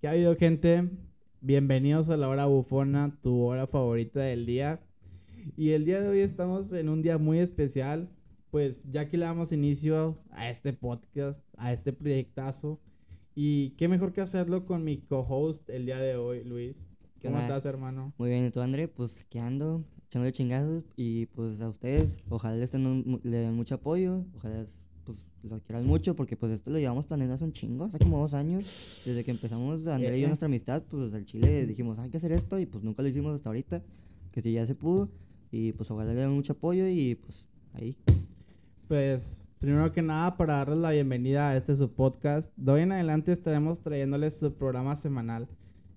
[0.00, 0.88] ¿Qué ha habido, gente?
[1.40, 4.80] Bienvenidos a la hora bufona, tu hora favorita del día.
[5.56, 8.08] Y el día de hoy estamos en un día muy especial,
[8.50, 12.80] pues ya que le damos inicio a este podcast, a este proyectazo.
[13.34, 16.76] Y qué mejor que hacerlo con mi co-host el día de hoy, Luis.
[17.20, 18.12] ¿Qué ¿Cómo estás, hermano?
[18.18, 18.88] Muy bien, ¿y tú, André?
[18.88, 23.54] Pues aquí ando, echándole chingazos y pues a ustedes, ojalá les den, un- le den
[23.54, 24.64] mucho apoyo, ojalá
[25.42, 28.34] lo quieran mucho porque pues esto lo llevamos planeando hace un chingo, hace como dos
[28.34, 28.66] años,
[29.04, 30.28] desde que empezamos André y Eh, yo eh.
[30.28, 33.34] nuestra amistad, pues al chile dijimos hay que hacer esto y pues nunca lo hicimos
[33.34, 33.82] hasta ahorita,
[34.32, 35.08] que sí ya se pudo
[35.50, 37.96] y pues ojalá le den mucho apoyo y pues ahí.
[38.88, 39.22] Pues
[39.58, 43.32] primero que nada, para darles la bienvenida a este su podcast, de hoy en adelante
[43.32, 45.48] estaremos trayéndoles su programa semanal.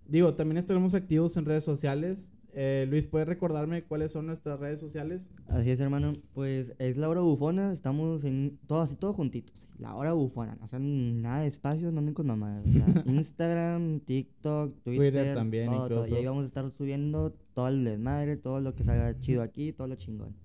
[0.08, 2.30] Digo, también estaremos activos en redes sociales.
[2.56, 5.26] Eh, Luis, ¿puedes recordarme cuáles son nuestras redes sociales?
[5.48, 6.14] Así es, hermano.
[6.34, 9.70] Pues es la hora bufona, estamos en todo así, todos juntitos.
[9.80, 12.64] La hora bufona, o sea, nada de espacio, no anden con mamadas.
[13.08, 15.90] Instagram, TikTok, Twitter, Twitter también, todo, todo.
[15.90, 16.16] Y incluso.
[16.16, 19.88] ahí vamos a estar subiendo todo el desmadre, todo lo que salga chido aquí, todo
[19.88, 20.36] lo chingón.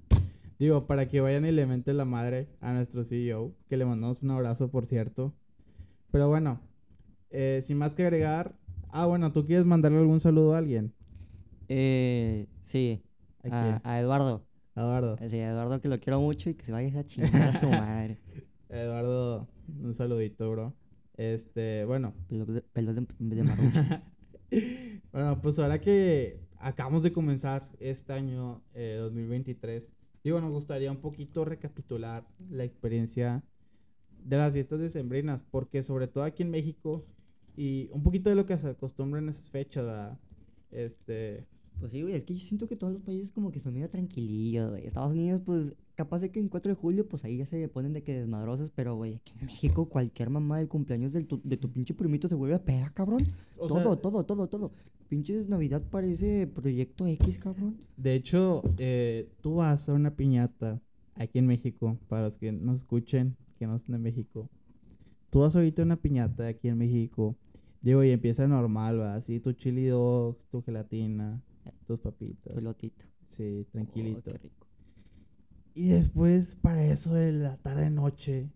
[0.59, 4.23] Digo, para que vayan y le menten la madre a nuestro CEO, que le mandamos
[4.23, 5.35] un abrazo, por cierto.
[6.11, 6.59] Pero bueno,
[7.31, 8.57] eh, sin más que agregar.
[8.91, 10.95] Ah, bueno, ¿tú quieres mandarle algún saludo a alguien?
[11.69, 13.03] Eh, sí,
[13.51, 14.45] ¿A a, Eduardo.
[14.75, 15.17] Eduardo.
[15.19, 17.69] Sí, a Eduardo que lo quiero mucho y que se vaya a chingar a su
[17.69, 18.19] madre.
[18.69, 19.49] Eduardo,
[19.83, 20.75] un saludito, bro.
[21.17, 22.15] Este, bueno.
[22.29, 22.47] Pelo
[22.95, 23.81] de, de, marrucho.
[25.13, 29.85] bueno, pues ahora que acabamos de comenzar este año eh, 2023,
[30.25, 33.43] digo, nos gustaría un poquito recapitular la experiencia
[34.25, 37.05] de las fiestas decembrinas, porque sobre todo aquí en México
[37.57, 40.19] y un poquito de lo que se acostumbra en esas fechas, ¿verdad?
[40.71, 41.47] Este,
[41.81, 43.89] Pues sí, güey, es que yo siento que todos los países como que son medio
[43.89, 44.87] tranquilillos, güey.
[44.87, 47.93] Estados Unidos, pues, capaz de que en 4 de julio, pues ahí ya se ponen
[47.93, 51.57] de que desmadrosos, pero, güey, aquí en México cualquier mamá del cumpleaños del tu- de
[51.57, 53.23] tu pinche primito se vuelve a pegar, cabrón.
[53.57, 54.73] o todo, sea, todo, todo, todo.
[55.09, 57.77] Pinches Navidad parece Proyecto X, cabrón.
[57.97, 60.81] de hecho, eh, tú vas a una piñata
[61.15, 64.49] aquí en México, para los que nos escuchen, que no son de México.
[65.31, 67.37] Tú vas ahorita a una piñata aquí en México,
[67.83, 71.41] digo, y empieza normal, va, así tu chili dog, tu gelatina,
[71.87, 72.55] tus papitas.
[72.55, 73.05] Pelotito.
[73.31, 74.23] Sí, Oh, tranquilito.
[74.23, 74.67] qué rico.
[75.75, 78.51] Y después, para eso de la tarde-noche,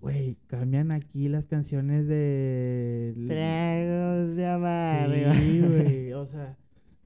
[0.00, 3.14] güey, cambian aquí las canciones de...
[3.26, 5.32] Tragos de amargo.
[5.32, 6.58] Sí, güey, o sea,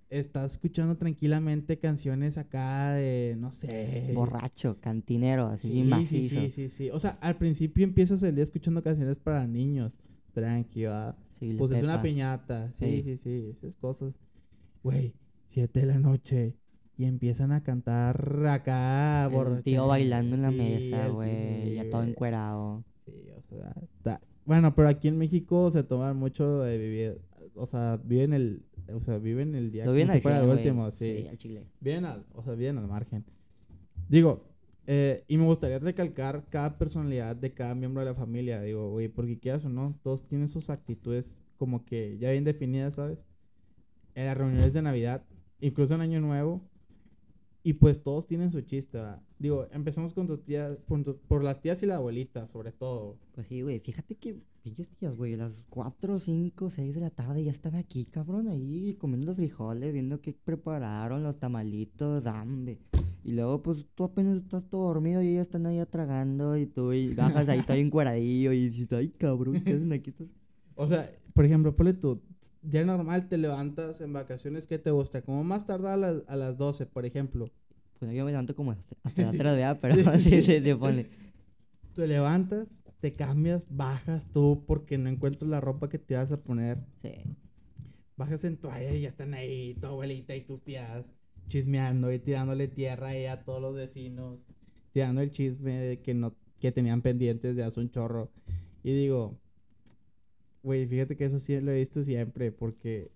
[0.09, 4.11] estás escuchando tranquilamente canciones acá de, no sé...
[4.12, 6.41] Borracho, cantinero, así Sí, sí, macizo.
[6.41, 6.91] sí, sí, sí.
[6.91, 9.93] O sea, al principio empiezas el día escuchando canciones para niños.
[10.33, 11.17] Tranqui, va.
[11.39, 12.73] Sí, Pues es una piñata.
[12.73, 13.03] Sí, Sí.
[13.03, 14.15] sí, sí, esas cosas.
[14.83, 15.15] Güey,
[15.49, 16.57] siete de la noche.
[16.97, 19.63] Y empiezan a cantar acá, El borracho.
[19.63, 22.85] tío bailando en la Sí, mesa, güey, ya todo encuerado.
[23.07, 27.19] Sí, o sea, ta- bueno, pero aquí en México se toman mucho de vivir,
[27.55, 28.63] o sea, viven el,
[28.95, 30.59] o sea, viven el día Lo si al fuera el 100, güey.
[30.59, 31.23] último, sí.
[31.23, 31.67] Sí, al chile.
[31.81, 33.25] Viven al, o sea, viven al margen.
[34.09, 34.45] Digo,
[34.87, 39.09] eh, y me gustaría recalcar cada personalidad de cada miembro de la familia, digo, güey,
[39.09, 43.19] porque quieras o no, todos tienen sus actitudes como que ya bien definidas, ¿sabes?
[44.15, 45.22] En las reuniones de Navidad,
[45.60, 46.62] incluso en Año Nuevo,
[47.62, 49.21] y pues todos tienen su chiste, ¿verdad?
[49.38, 53.19] Digo, empezamos con tus tías, por, tu- por las tías y la abuelita, sobre todo.
[53.34, 57.10] Pues sí, güey, fíjate que pinches tías, güey, a las 4, 5, 6 de la
[57.10, 62.78] tarde ya están aquí, cabrón, ahí comiendo frijoles, viendo qué prepararon, los tamalitos, hambre.
[63.25, 66.93] Y luego, pues, tú apenas estás todo dormido y ellas están ahí tragando y tú
[66.94, 70.10] y bajas ahí todo encueradillo y dices, ay, cabrón, ¿qué hacen aquí?
[70.10, 70.28] Estás...
[70.76, 72.22] O sea, por ejemplo, ponle tú,
[72.62, 75.22] día normal te levantas en vacaciones, ¿qué te gusta?
[75.22, 77.50] Como más tardar a las, a las 12, por ejemplo.
[77.98, 80.76] Pues yo me levanto como hasta, hasta las 3 de la pero sí, sí, se
[80.76, 81.06] pone.
[81.94, 82.69] Te levantas,
[83.00, 86.78] te cambias, bajas tú porque no encuentras la ropa que te vas a poner.
[87.03, 87.25] Sí.
[88.16, 91.05] Bajas en toalla y ya están ahí tu abuelita y tus tías
[91.49, 94.38] chismeando y tirándole tierra ahí a todos los vecinos,
[94.93, 98.31] tirando el chisme de que no que tenían pendientes de hace un chorro.
[98.82, 99.38] Y digo,
[100.62, 103.11] güey, fíjate que eso sí lo he visto siempre porque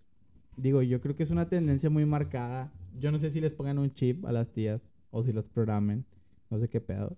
[0.56, 2.72] digo, yo creo que es una tendencia muy marcada.
[2.98, 4.80] Yo no sé si les pongan un chip a las tías
[5.10, 6.04] o si los programen,
[6.50, 7.16] no sé qué pedo.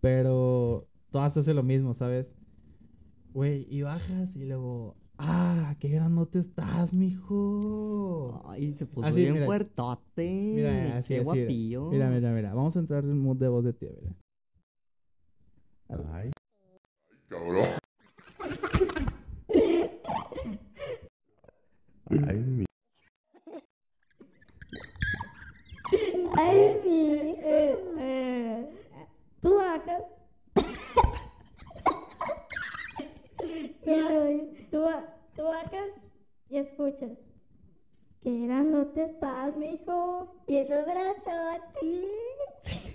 [0.00, 2.34] Pero todas hacen lo mismo, ¿sabes?
[3.32, 8.42] Güey, y bajas y luego, ah, qué granote estás, mijo.
[8.46, 9.46] Ay, se puso Así, bien mira.
[9.46, 10.52] fuertote.
[10.54, 11.44] Mira, así, qué así, mira.
[11.44, 11.90] guapillo.
[11.90, 12.54] Mira, mira, mira.
[12.54, 14.14] Vamos a entrar en mood de voz de tía, mira.
[16.12, 16.30] Ay.
[17.28, 17.79] Cabrón.
[22.10, 22.64] Ay, mi.
[26.36, 28.66] Ay, mi, eh, eh,
[29.40, 30.02] tú bajas.
[33.84, 33.92] Tú,
[34.70, 34.84] tú,
[35.36, 36.12] tú bajas
[36.48, 37.12] y escuchas.
[38.22, 40.34] Qué grandote estás, mijo.
[40.48, 42.06] Y esos brazotes.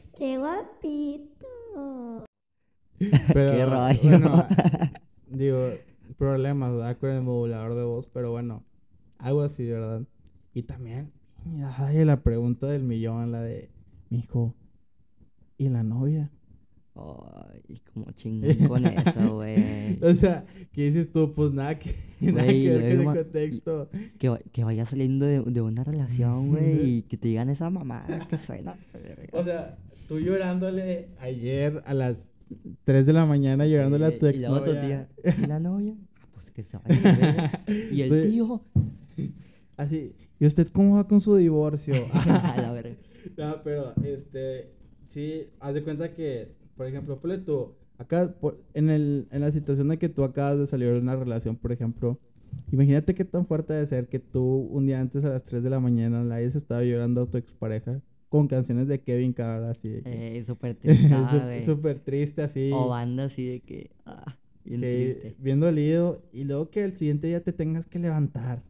[0.17, 2.25] Qué guapito.
[3.33, 3.99] Pero, Qué rollo.
[4.03, 4.47] bueno,
[5.27, 5.69] digo,
[6.17, 6.97] problemas, ¿verdad?
[6.97, 8.63] Con el modulador de voz, pero bueno,
[9.25, 10.03] algo así, ¿verdad?
[10.53, 11.11] Y también,
[11.77, 13.69] ay, la pregunta del millón, la de,
[14.09, 14.55] mijo,
[15.57, 16.29] ¿y la novia?
[16.95, 19.99] Ay, como chingón con eso, güey.
[20.01, 21.33] O sea, ¿qué dices tú?
[21.33, 23.89] Pues nada que, nada Güey, que ver con luego el ma- contexto.
[24.17, 28.25] Que, que vaya saliendo de, de una relación, güey, y que te digan esa mamada
[28.29, 28.77] que suena.
[29.33, 29.77] O sea,
[30.07, 32.15] tú llorándole ayer a las
[32.85, 35.95] 3 de la mañana, llorándole a tu Y ex luego tu tía, ¿y la novia?
[36.21, 37.01] Ah, pues que se vaya.
[37.67, 37.73] la.
[37.91, 38.63] Y el tío,
[39.77, 41.95] Así, ¿y usted cómo va con su divorcio?
[42.13, 42.95] a la verga.
[43.37, 44.69] No, pero este,
[45.07, 49.51] sí, haz de cuenta que, por ejemplo, ponle tú, acá, por- en, el, en la
[49.51, 52.19] situación de que tú acabas de salir de una relación, por ejemplo,
[52.71, 54.41] imagínate qué tan fuerte debe ser que tú
[54.71, 57.37] un día antes a las 3 de la mañana la hayas estado llorando a tu
[57.39, 60.37] expareja con canciones de Kevin Carr así de que...
[60.37, 61.61] Eh, súper triste.
[61.63, 62.69] Súper triste así.
[62.73, 65.35] O banda así de que, ah, bien Sí, triste.
[65.39, 66.21] bien dolido.
[66.31, 68.61] Y luego que el siguiente día te tengas que levantar.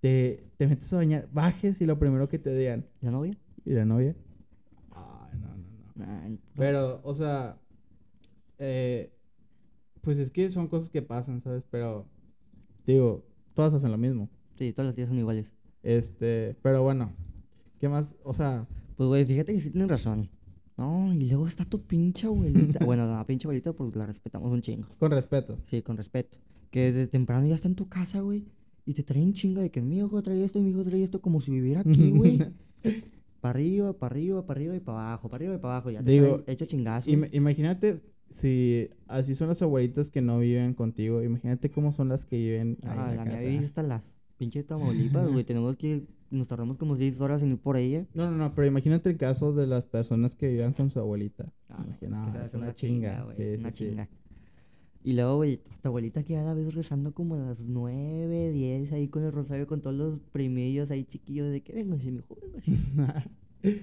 [0.00, 2.86] Te, te metes a bañar, bajes y lo primero que te digan.
[3.00, 3.36] ¿La novia?
[3.64, 4.16] ¿Y la novia?
[4.90, 5.56] Ay, no,
[6.06, 6.38] no, no.
[6.56, 7.58] Pero, o sea,
[8.58, 9.12] eh,
[10.00, 11.64] pues es que son cosas que pasan, ¿sabes?
[11.70, 12.06] Pero,
[12.86, 13.24] digo,
[13.54, 14.30] todas hacen lo mismo.
[14.56, 15.52] Sí, todos los días son iguales.
[15.82, 17.12] Este, pero bueno,
[17.78, 18.14] ¿qué más?
[18.24, 18.66] O sea,
[18.96, 20.30] Pues, güey, fíjate que sí tienen razón.
[20.76, 22.80] No, y luego está tu pinche abuelita.
[22.84, 24.88] bueno, no, pinche abuelita porque la respetamos un chingo.
[24.98, 25.58] con respeto.
[25.66, 26.38] Sí, con respeto.
[26.70, 28.46] Que desde temprano ya está en tu casa, güey.
[28.88, 31.20] Y te traen chinga de que mi hijo trae esto y mi hijo trae esto
[31.20, 32.38] como si viviera aquí, güey.
[33.42, 35.90] para arriba, para arriba, para arriba y para abajo, para arriba y para abajo.
[35.90, 37.12] Ya te Digo, hecho chingazos.
[37.12, 38.00] Im- imagínate
[38.30, 41.22] si así son las abuelitas que no viven contigo.
[41.22, 44.14] Imagínate cómo son las que viven ahí Ah, en la la mía vive hasta las
[44.38, 45.44] pinche Tamaulipas, güey.
[45.50, 46.06] Tenemos que...
[46.30, 48.06] Nos tardamos como seis horas en ir por ella.
[48.14, 51.52] No, no, no, pero imagínate el caso de las personas que vivían con su abuelita.
[51.70, 53.24] Ah, no, Imagina- es que no, es una chinga.
[53.24, 53.84] güey, sí, es una sí, sí.
[55.08, 59.08] Y luego, güey, tu abuelita que cada vez rezando como a las nueve, diez, ahí
[59.08, 63.24] con el rosario, con todos los primillos ahí chiquillos de que venga, mi venga.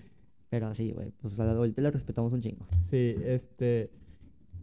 [0.51, 2.67] Pero sí, güey, pues a la abuelita la respetamos un chingo.
[2.91, 3.89] Sí, este.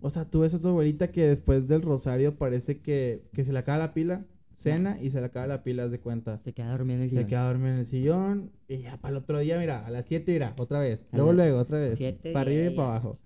[0.03, 3.53] O sea, tú ves a tu abuelita que después del rosario parece que, que se
[3.53, 4.25] le acaba la pila,
[4.57, 6.39] cena y se le acaba la pila, haz de cuenta.
[6.45, 7.29] Se queda dormida en el Se sillón.
[7.29, 10.31] queda dormida en el sillón y ya para el otro día, mira, a las 7
[10.33, 11.09] irá, otra vez.
[11.11, 11.99] A Luego, luego, otra vez.
[11.99, 13.19] siete Para arriba y para abajo.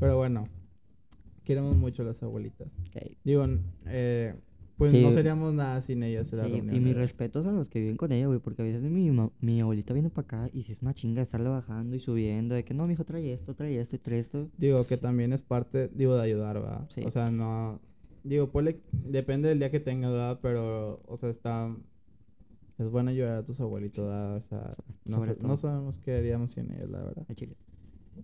[0.00, 0.48] Pero bueno,
[1.48, 2.68] queremos mucho a las abuelitas.
[3.24, 3.46] Digo,
[3.86, 4.34] eh,
[4.76, 5.02] pues Sí.
[5.02, 6.30] no seríamos nada sin ellas.
[6.34, 7.00] la Sí, reunión, y mis ¿verdad?
[7.00, 9.10] respetos a los que viven con ella, güey, porque a veces mi,
[9.40, 12.64] mi abuelita viene para acá y si es una chinga estarle bajando y subiendo, de
[12.64, 14.50] que no, mi hijo trae esto, trae esto y trae esto.
[14.58, 16.86] Digo que también es parte, digo, de ayudar, ¿verdad?
[16.90, 17.02] Sí.
[17.04, 17.80] O sea, no...
[18.24, 20.38] Digo, ponle- depende del día que tengas, ¿verdad?
[20.42, 21.74] Pero, o sea, está...
[22.78, 24.36] Es bueno ayudar a tus abuelitos, ¿verdad?
[24.36, 24.74] O sea,
[25.06, 27.26] no, sabemos qué haríamos sin ellos, la verdad.
[27.34, 27.56] Chile.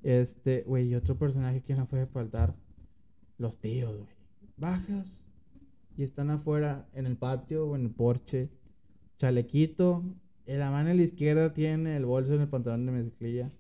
[0.05, 2.55] Este, güey, y otro personaje que no puede faltar.
[3.39, 4.15] Los tíos, güey.
[4.57, 5.25] Bajas
[5.97, 8.51] y están afuera en el patio o en el porche.
[9.19, 10.03] Chalequito.
[10.47, 13.51] En la mano a la izquierda tiene el bolso en el pantalón de mezclilla.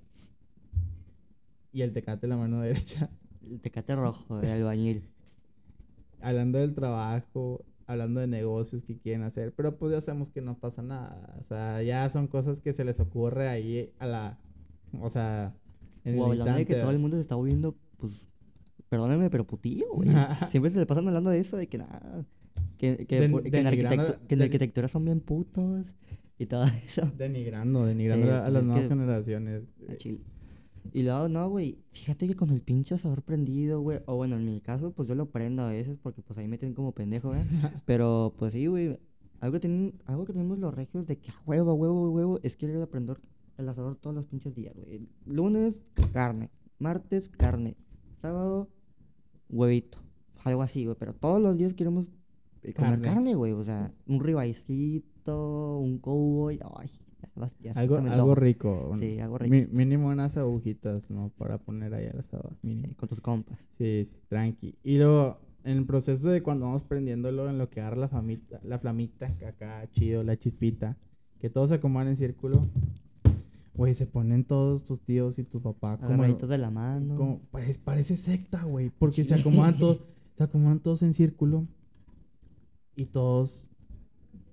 [1.73, 3.11] Y el tecate en la mano derecha.
[3.49, 5.05] El tecate rojo de albañil.
[6.21, 9.53] Hablando del trabajo, hablando de negocios que quieren hacer.
[9.55, 11.37] Pero pues ya sabemos que no pasa nada.
[11.39, 14.39] O sea, ya son cosas que se les ocurre ahí a la...
[15.01, 15.55] O sea...
[16.05, 18.27] En O el hablando de que todo el mundo se está volviendo, pues,
[18.95, 20.09] perdónenme, pero putillo, güey.
[20.53, 22.25] Siempre se le pasan hablando de eso, de que nada.
[22.79, 23.65] Que, que, Den- por- que en,
[24.29, 25.95] que arquitectura son bien putos
[26.39, 27.11] y todo eso.
[27.19, 29.63] Denigrando, denigrando Sí, a, a pues las nuevas generaciones.
[29.89, 30.21] Al chile.
[30.93, 34.45] Y luego, no, güey, fíjate que con el pinche asador prendido, güey, o bueno, en
[34.45, 37.35] mi caso, pues yo lo prendo a veces porque pues ahí me tienen como pendejo,
[37.35, 37.43] ¿eh?
[37.87, 38.97] Pero pues sí, güey,
[39.41, 42.41] algo, tienen, algo que tenemos los regios de que a huevo, a huevo, a huevo,
[42.45, 43.17] es que ir a prender
[43.57, 45.01] el asador todos los pinches días, güey.
[45.27, 45.81] Lunes,
[46.13, 47.77] carne, martes, carne,
[48.21, 48.69] sábado,
[49.55, 49.99] huevito,
[50.45, 52.09] algo así, güey, pero todos los días queremos
[52.63, 53.35] eh, comer Carne.
[53.35, 56.91] güey, o sea, un ribaicito, un cowboy, ay,
[57.61, 58.95] ya, Algo, algo rico.
[58.99, 59.73] Sí, algo mi- rico.
[59.77, 61.31] mínimo unas agujitas, ¿no?
[61.39, 62.53] Para poner ahí al asador.
[62.63, 63.59] Eh, con tus compas.
[63.79, 64.77] Sí, sí, tranqui.
[64.85, 68.61] Y luego, en el proceso de cuando vamos prendiéndolo, en lo que agarra la, famita,
[68.63, 70.97] la flamita, que acá chido, la chispita,
[71.41, 72.69] que todos se acomodan en círculo.
[73.75, 76.09] Güey, se ponen todos tus tíos y tu papá como...
[76.09, 77.17] Agarraditos de la mano.
[77.17, 79.99] como- parece, parece secta, güey, porque se acomodan todos,
[80.37, 81.67] se acomodan todos en círculo
[82.95, 83.67] y todos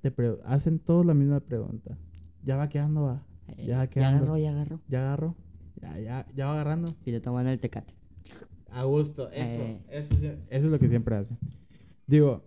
[0.01, 0.11] te
[0.45, 1.97] hacen todos la misma pregunta.
[2.43, 3.23] Ya va quedando, va.
[3.49, 4.17] Eh, ya ya quedando.
[4.33, 4.79] agarró, ya agarró.
[4.87, 5.35] Ya agarro.
[5.79, 6.91] Ya, ya, ya va agarrando.
[7.05, 7.93] Y le toman el tecate.
[8.71, 9.81] A gusto, eso, Eh.
[9.91, 11.37] eso es lo que siempre hacen.
[12.07, 12.43] Digo,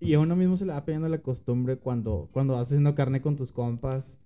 [0.00, 3.20] Y a uno mismo se le va pegando la costumbre cuando, cuando vas haciendo carne
[3.22, 4.18] con tus compas.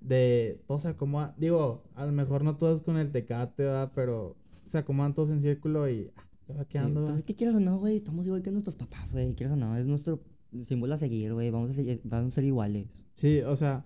[0.00, 1.34] De todos se acomodan.
[1.38, 3.92] Digo, a lo mejor no todos con el tecate, ¿verdad?
[3.94, 4.36] Pero
[4.68, 6.94] se acomodan todos en círculo y ah, va Sí, quedando.
[6.94, 7.18] pues ¿verdad?
[7.18, 9.34] es que quieras o no, güey, estamos igual que nuestros papás, güey.
[9.34, 10.20] Quieras o no, es nuestro
[10.66, 11.50] símbolo a seguir, güey.
[11.50, 12.86] Vamos a seguir, vamos a ser iguales.
[13.16, 13.84] Sí, o sea,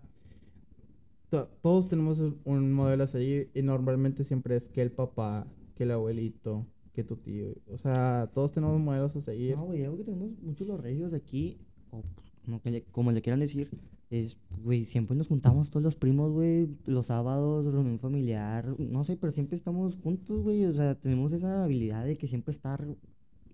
[1.30, 5.46] to- todos tenemos un- un modelo a seguir y normalmente siempre es que el papá,
[5.76, 7.54] que el abuelito, que tu tío.
[7.70, 9.56] O sea, todos tenemos modelos a seguir.
[9.56, 11.56] No, güey, algo que tenemos muchos los regios de aquí,
[11.90, 12.02] o
[12.44, 13.70] como, que le, como le quieran decir,
[14.12, 19.16] es, güey, siempre nos juntamos todos los primos, güey, los sábados, reunión familiar, no sé,
[19.16, 22.86] pero siempre estamos juntos, güey, o sea, tenemos esa habilidad de que siempre estar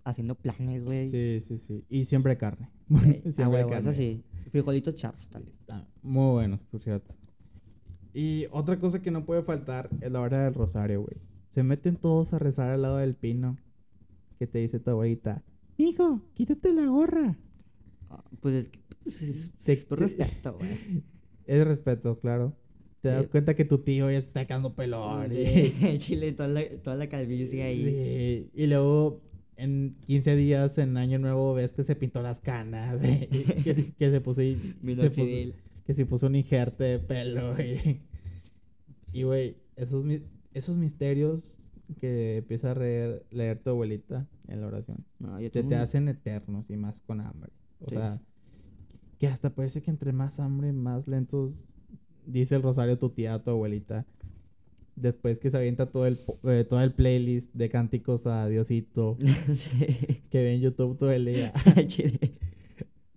[0.04, 1.08] haciendo planes, güey.
[1.08, 1.84] Sí, sí, sí.
[1.88, 2.68] Y siempre carne.
[3.06, 3.94] Eh, siempre huevo, eso carne.
[3.94, 5.54] sí, frijolitos charros también.
[5.68, 7.14] Ah, Muy buenos, por cierto.
[8.14, 11.16] Y otra cosa que no puede faltar es la hora del rosario, güey.
[11.50, 13.56] Se meten todos a rezar al lado del pino.
[14.38, 15.42] Que te dice tu abuelita,
[15.76, 17.36] hijo, quítate la gorra.
[18.08, 20.70] Ah, Pues es que, es, Te- por respeto, güey.
[21.46, 22.54] Es respeto, claro.
[23.00, 23.14] Te Sí.
[23.14, 25.32] das cuenta que tu tío ya está quedando pelón.
[25.32, 27.84] y- Sí, Chile, toda la, toda la calvicie ahí.
[27.84, 29.22] Sí, Y luego
[29.56, 33.00] en 15 días, en Año Nuevo, ves que se pintó las canas.
[33.02, 33.26] y
[33.64, 35.54] que, se- que se puso, y- se puso- Minoxidil.
[35.86, 37.54] que se puso un injerte de pelo.
[37.62, 38.00] Y,
[39.12, 40.04] y güey, esos,
[40.52, 41.56] esos misterios
[42.00, 45.74] que empieza a leer, leer tu abuelita en la oración, No, yo se te un-
[45.74, 47.50] hacen eternos y más con hambre.
[47.80, 47.94] O Sí.
[47.96, 48.20] sea,
[49.18, 51.66] que hasta parece que entre más hambre, más lentos
[52.26, 54.06] dice el rosario tu tía, tu abuelita.
[54.96, 59.16] Después que se avienta todo el, eh, todo el playlist de cánticos a Diosito
[59.54, 60.22] Sí.
[60.30, 61.52] que ve en YouTube todo el día.
[61.86, 62.34] Chile.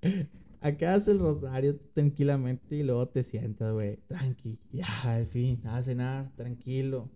[0.62, 3.98] Acá haces el rosario tranquilamente y luego te sientas, güey.
[4.08, 7.10] Tranqui, ya, al fin, a cenar, tranquilo.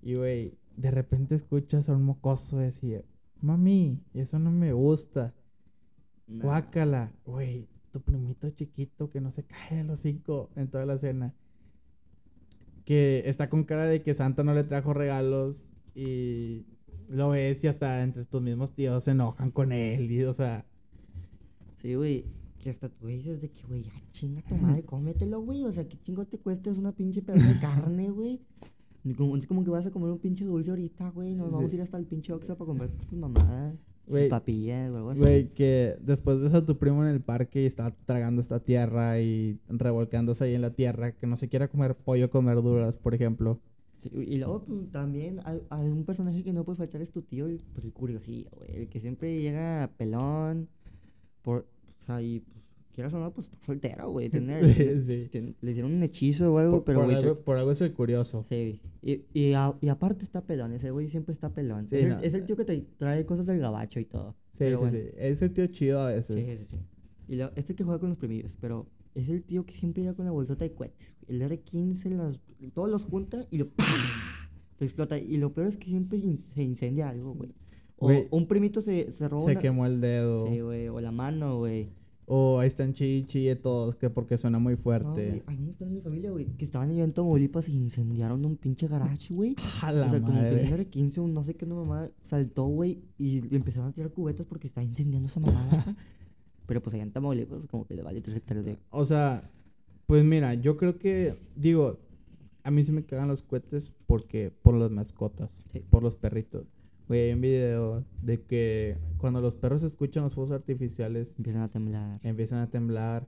[0.00, 3.04] Y, güey, de repente escuchas a un mocoso decir,
[3.40, 5.34] mami, eso no me gusta.
[6.28, 6.44] Nah.
[6.44, 10.98] Guácala, güey, tu primito chiquito que no se cae de los cinco en toda la
[10.98, 11.34] cena.
[12.84, 16.64] Que está con cara de que Santa no le trajo regalos y
[17.08, 20.10] lo ves y hasta entre tus mismos tíos se enojan con él.
[20.10, 20.64] Y, o sea,
[21.82, 22.24] Sí, güey.
[22.60, 25.64] Que hasta tú dices de que, güey, ya chinga tu madre, cómetelo, güey.
[25.64, 26.70] O sea, ¿qué chingo te cuesta?
[26.70, 28.40] Es una pinche pedazo de carne, güey.
[29.16, 31.34] Como, es como que vas a comer un pinche dulce ahorita, güey.
[31.34, 33.74] Nos vamos a ir hasta el pinche Oxxo para comer tus mamadas.
[34.06, 35.20] Güey, papillas o algo así.
[35.20, 39.20] Güey, que después ves a tu primo en el parque y está tragando esta tierra
[39.20, 43.14] y revolcándose ahí en la tierra, que no se quiera comer pollo con verduras, por
[43.14, 43.60] ejemplo.
[44.00, 47.22] Sí, y luego, pues, también hay, hay un personaje que no puede faltar es tu
[47.22, 48.82] tío, el, pues, el curiosillo, güey.
[48.82, 50.68] El que siempre llega pelón,
[51.42, 52.61] por, o sea, y, pues,
[52.92, 54.28] quieras o no, pues, está soltero, güey.
[54.30, 55.28] Tiene, Sí,
[55.60, 57.92] le dieron un hechizo o algo, Por, pero, por güey, algo, por algo es el
[57.92, 58.44] curioso.
[58.48, 61.86] Sí, y, y, a- y aparte está pelón, ese güey siempre está pelón.
[61.88, 62.20] Sí, es, el, no.
[62.20, 64.36] es el tío que te trae cosas del gabacho y todo.
[64.52, 64.98] Sí, pero sí, bueno.
[64.98, 65.14] sí.
[65.16, 66.36] Es el tío chido a veces.
[66.36, 66.76] Sí, sí, sí.
[67.28, 70.14] Y lo- este que juega con los primillos, pero es el tío que siempre llega
[70.14, 71.16] con la bolsota de cohetes.
[71.28, 72.40] El R15 las,
[72.74, 73.66] todos los junta y lo,
[74.78, 75.18] lo explota.
[75.18, 77.50] Y lo peor es que siempre in- se incendia algo, güey.
[78.04, 80.48] O un primito se, se roba Se una- quemó el dedo.
[80.48, 81.90] Sí, güey, o la mano, güey.
[82.34, 85.28] O ahí están chille chille todos, que porque suena muy fuerte.
[85.28, 88.56] güey, hay unos en mi familia, güey, que estaban allá en Tamaulipas y incendiaron un
[88.56, 89.54] pinche garage, güey.
[89.82, 90.90] a la o sea, como que un madre.
[90.90, 94.66] R15, un no sé qué, una mamá saltó, güey, y empezaron a tirar cubetas porque
[94.66, 95.84] estaba incendiando esa mamada.
[96.66, 98.78] Pero pues allá en Tamaulipas, como que le vale tres hectáreas de...
[98.88, 99.50] O sea,
[100.06, 101.98] pues mira, yo creo que, digo,
[102.62, 105.82] a mí sí me cagan los cohetes porque, por las mascotas, Sí.
[105.90, 106.64] por los perritos.
[107.12, 111.68] Güey, hay un video de que cuando los perros escuchan los fuegos artificiales, Empiezan a
[111.68, 112.20] temblar.
[112.22, 113.26] empiezan a temblar.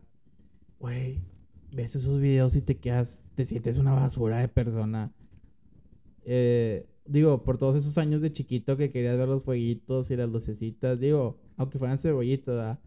[0.81, 1.21] Güey,
[1.71, 5.13] ves esos videos y te quedas, te sientes una basura de persona.
[6.25, 10.31] Eh, digo, por todos esos años de chiquito que querías ver los fueguitos y las
[10.31, 12.79] lucecitas, digo, aunque fueran cebollitas, ¿verdad?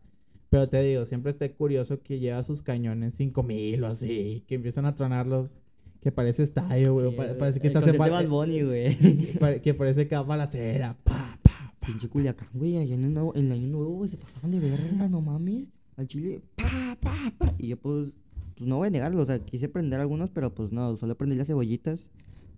[0.49, 4.87] Pero te digo, siempre está curioso que lleva sus cañones 5000 o así, que empiezan
[4.87, 5.53] a tronarlos,
[6.01, 8.97] que parece estadio, güey, Sí, parece que el Bad Bunny, güey.
[9.33, 11.87] que pare- que parece que va balacera, pa, pa, pa.
[11.87, 14.59] Pinche Culiacán, güey, allá en el, nuevo, en el año nuevo, güey, se pasaron de
[14.59, 15.67] verga, no mames.
[15.95, 17.53] Al chile, pa, pa, pa.
[17.57, 18.11] Y yo, pues,
[18.55, 21.35] pues no voy a negarlo, o sea, quise prender algunos, pero pues no, solo prendí
[21.35, 22.09] las cebollitas,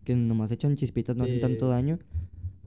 [0.04, 1.42] que nomás echan chispitas, no hacen Sí.
[1.42, 2.00] tanto daño.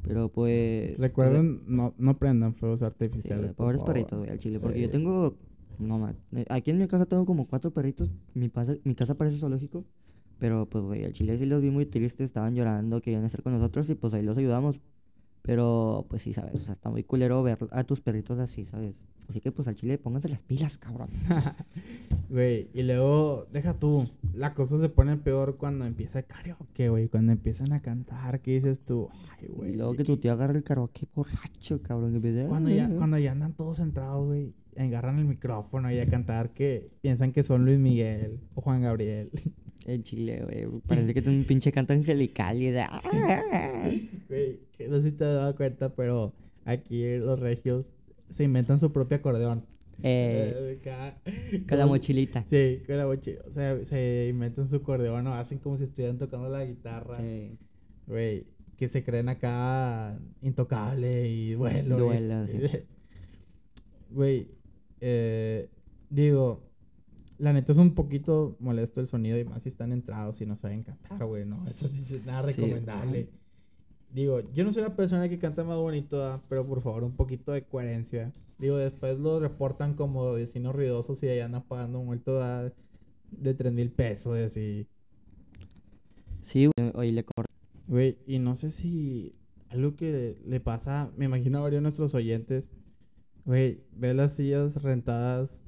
[0.02, 0.96] Pero pues.
[0.98, 3.48] Recuerden, no, no prendan fuegos Sí, artificiales.
[3.54, 3.94] por pobres favor.
[3.94, 4.58] perritos, güey, al chile.
[4.58, 4.92] Porque yo Sí.
[4.92, 5.36] tengo.
[5.78, 8.10] No ma- eh, Aquí en mi casa tengo como cuatro perritos.
[8.34, 9.84] Mi, pasa- mi casa parece zoológico.
[10.38, 12.26] Pero pues, güey, al chile sí los vi muy tristes.
[12.26, 14.80] Estaban llorando, querían estar con nosotros y pues ahí los ayudamos.
[15.42, 16.54] Pero pues sí, ¿sabes?
[16.54, 19.00] O sea, está muy culero ver a tus perritos así, ¿sabes?
[19.28, 21.08] Así que pues al chile pónganse las pilas, cabrón.
[22.28, 27.08] Güey, y luego, deja tú, la cosa se pone peor cuando empieza el karaoke, güey,
[27.08, 29.10] cuando empiezan a cantar, ¿qué dices tú?
[29.38, 29.72] Ay, güey.
[29.72, 32.22] Y luego que tu tío agarra el karaoke borracho, cabrón.
[32.22, 36.54] que Cuando ya, cuando ya andan todos centrados, güey, agarran el micrófono y a cantar
[36.54, 39.30] que piensan que son Luis Miguel o Juan Gabriel.
[39.86, 40.80] En Chile, güey.
[40.86, 42.80] Parece que tiene un pinche canto angelical y de.
[42.82, 43.90] "Ah".
[44.28, 46.32] Güey, que no sé si te has dado cuenta, pero
[46.64, 47.92] aquí los regios
[48.30, 49.64] se inventan su propio acordeón.
[50.04, 50.80] Eh,
[51.68, 52.44] con la mochilita.
[52.46, 53.40] Sí, con la mochila.
[53.48, 57.18] O sea, se inventan su acordeón o hacen como si estuvieran tocando la guitarra.
[57.18, 57.56] Sí.
[58.06, 58.46] Güey,
[58.76, 61.98] que se creen acá intocable y duelo.
[61.98, 62.58] Duelo, sí.
[64.10, 64.48] Güey,
[65.00, 65.68] eh,
[66.10, 66.68] digo,
[67.42, 70.56] la neta es un poquito molesto el sonido y más si están entrados y no
[70.56, 72.60] saben cantar, güey, no, eso no es nada Sí.
[72.60, 73.28] recomendable.
[74.14, 76.40] Digo, yo no soy la persona que canta más bonito, ¿ah?
[76.48, 78.32] pero por favor, un poquito de coherencia.
[78.60, 82.70] Digo, después lo reportan como vecinos ruidosos y ahí andan pagando un multo ¿ah?
[83.32, 84.86] de 3 mil pesos y así.
[86.42, 86.92] Sí, güey.
[86.94, 87.52] Oye, le corté.
[87.88, 89.34] Güey, y no sé si
[89.68, 92.70] algo que le pasa, me imagino a varios de nuestros oyentes,
[93.44, 95.64] güey, ves las sillas rentadas,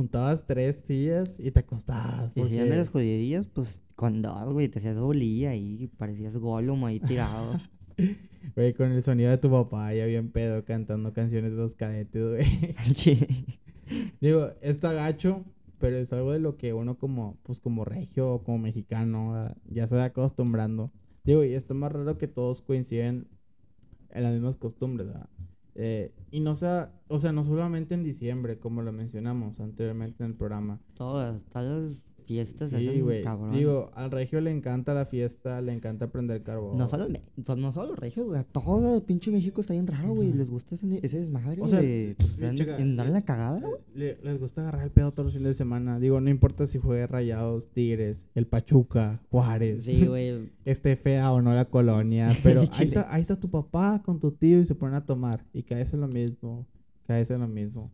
[0.00, 2.32] juntabas tres sillas y te acostabas.
[2.34, 4.68] Y si eran de las porque- jodidillas, pues con dos, güey.
[4.68, 5.90] Te hacías bolilla ahí.
[5.98, 7.60] Parecías Gollum ahí tirado.
[8.56, 12.26] Güey, con el sonido de tu papá, ya bien pedo, cantando canciones de los cadetes,
[12.26, 12.74] güey.
[12.96, 13.44] Sí.
[14.22, 15.44] Digo, está gacho,
[15.78, 19.86] pero es algo de lo que uno como, pues como regio o como mexicano, ya
[19.86, 20.90] se va acostumbrando.
[21.24, 23.28] Digo, y está más raro que todos coinciden
[24.08, 25.28] en las mismas costumbres, ¿verdad?
[25.82, 30.32] Eh, y no sea, o sea, no solamente en diciembre, como lo mencionamos anteriormente en
[30.32, 30.78] el programa.
[30.92, 33.24] Todas, todas las fiestas Sí, güey.
[33.52, 36.78] Digo, al regio le encanta la fiesta, le encanta prender carbón.
[36.78, 38.38] No solo, me- to- no solo los regios, güey.
[38.38, 40.32] a Todo el pinche México está bien raro, güey.
[40.32, 42.14] Les gusta ese, ese desmadre O sea, de.
[42.16, 43.80] Pues, sí, en- checa, en darle eh, la cagada, güey.
[43.96, 45.98] Le- les gusta agarrar el pedo todos los fines de semana.
[45.98, 49.82] Digo, no importa si fue Rayados, Tigres, el Pachuca, Juárez.
[49.82, 50.50] Sí, güey.
[50.64, 54.30] esté fea o no la colonia, pero ahí está, ahí está tu papá con tu
[54.30, 56.64] tío y se ponen a tomar y caes en lo mismo,
[57.08, 57.90] caes en lo mismo.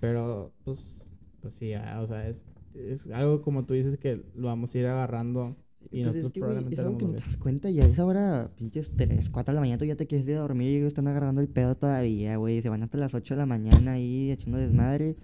[0.00, 1.06] Pero, pues,
[1.40, 4.78] pues sí, ah, o sea, es, es algo como tú dices que lo vamos a
[4.78, 5.56] ir agarrando
[5.90, 7.70] y Pues nosotros es que, güey, probablemente es algo que no te das cuenta.
[7.70, 10.36] Y a esa hora, pinches 3, 4 de la mañana, tú ya te quieres ir
[10.36, 12.62] a dormir y ellos están agarrando el pedo todavía, güey.
[12.62, 15.16] Se van hasta las 8 de la mañana ahí echando desmadre.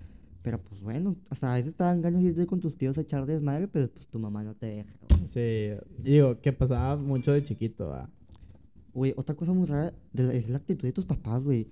[0.43, 3.03] Pero pues bueno, hasta a veces te dan ganas de irte con tus tíos a
[3.03, 5.29] echar desmadre, pero pues tu mamá no te deja, güey.
[5.29, 5.71] Sí,
[6.03, 8.09] digo, que pasaba mucho de chiquito, ¿va?
[8.95, 11.69] Güey, otra cosa muy rara de la- es la actitud de tus papás, güey.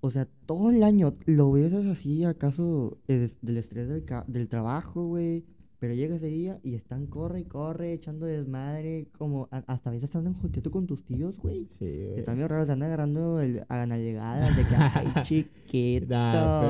[0.00, 4.48] O sea, todo el año lo ves así, acaso es del estrés del, ca- del
[4.48, 5.44] trabajo, güey.
[5.80, 9.92] Pero llega ese día y están corre y corre, echando desmadre, como a- hasta a
[9.92, 11.68] veces andan joteando con tus tíos, güey.
[11.78, 12.18] Sí, güey.
[12.18, 16.06] Están medio raros, se andan agarrando el, a nalgadas de que, ay, chiquito.
[16.08, 16.62] Nah,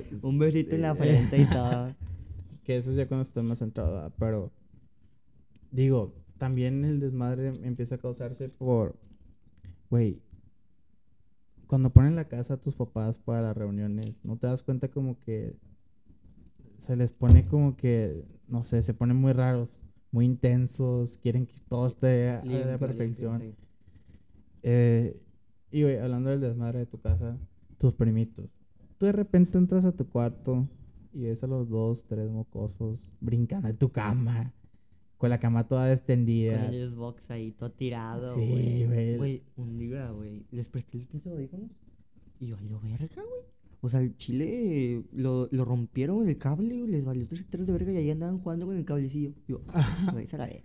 [0.00, 1.94] pero- Un besito en la frente y todo.
[2.64, 4.50] Que eso es ya cuando estoy más centrado, pero
[5.70, 8.96] digo, también el desmadre empieza a causarse por,
[9.90, 10.20] güey,
[11.66, 15.18] cuando ponen la casa a tus papás para las reuniones, ¿no te das cuenta como
[15.20, 15.56] que
[16.78, 19.68] se les pone como que, no sé, se ponen muy raros,
[20.12, 23.40] muy intensos, quieren que todo esté a la limpio, perfección?
[23.40, 23.54] sí.
[24.62, 25.20] Eh,
[25.70, 27.36] y güey, hablando del desmadre de tu casa,
[27.78, 28.50] tus primitos.
[28.98, 30.68] Tú de repente entras a tu cuarto
[31.12, 34.52] y ves a los dos, tres mocosos brincando en tu cama,
[35.18, 36.68] con la cama toda Con extendida.
[36.68, 39.16] el Xbox ahí todo tirado, Sí, güey.
[39.16, 39.42] güey.
[39.56, 41.70] Un día, güey, les presté los pinches audífonos
[42.40, 43.40] y valió verga, güey.
[43.82, 47.72] O sea, el chile lo, lo rompieron el cable, güey, les valió tres hectáreas de
[47.72, 49.32] verga y ahí andaban jugando con el cablecillo.
[49.46, 49.58] Yo,
[50.12, 50.62] güey, se la verga.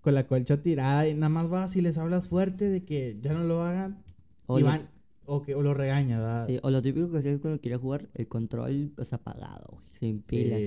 [0.00, 3.34] Con la colcha tirada y nada más vas y les hablas fuerte de que ya
[3.34, 4.02] no lo hagan.
[4.46, 4.88] O y lo- van,
[5.26, 6.46] o, que, o lo regaña, ¿verdad?
[6.46, 10.18] Sí, o lo típico que hacías cuando quería jugar, el control pues apagado, güey, sin
[10.20, 10.60] Sí, pilas.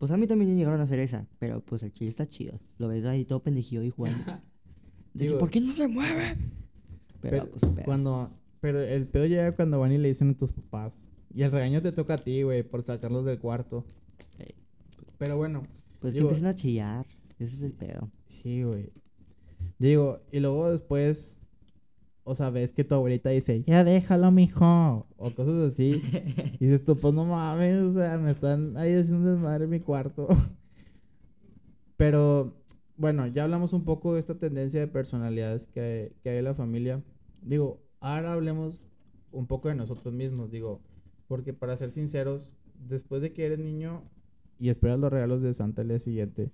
[0.00, 2.58] Pues a mí también llegaron a hacer esa, pero pues el chile está chido.
[2.78, 4.24] Lo ves ahí todo pendejillo y jugando.
[5.14, 6.36] De que, Digo- ¿por qué no se mueve?
[7.20, 10.34] Pero, Pero, pues, pero- cuando, pero el pedo llega cuando van y le dicen a
[10.34, 10.94] tus papás.
[11.34, 13.84] Y el regaño te toca a ti, güey, por sacarlos del cuarto.
[15.18, 15.62] Pero bueno,
[16.00, 17.06] Pues que digo- empiezan a chillar.
[17.38, 18.10] Ese es el pedo.
[18.28, 18.90] Sí, güey.
[19.78, 21.38] Digo, y luego después,
[22.30, 26.00] o sea, ves que tu abuelita dice, ya déjalo, mijo, o cosas así.
[26.60, 29.80] y dices tú, pues no mames, o sea, me están ahí haciendo desmadre en mi
[29.80, 30.28] cuarto.
[31.96, 32.54] Pero,
[32.96, 36.54] bueno, ya hablamos un poco de esta tendencia de personalidades que, que hay en la
[36.54, 37.02] familia.
[37.42, 38.86] Digo, ahora hablemos
[39.32, 40.80] un poco de nosotros mismos, digo,
[41.26, 42.52] porque para ser sinceros,
[42.88, 44.04] después de que eres niño
[44.60, 46.52] y esperas los regalos de Santa el día siguiente,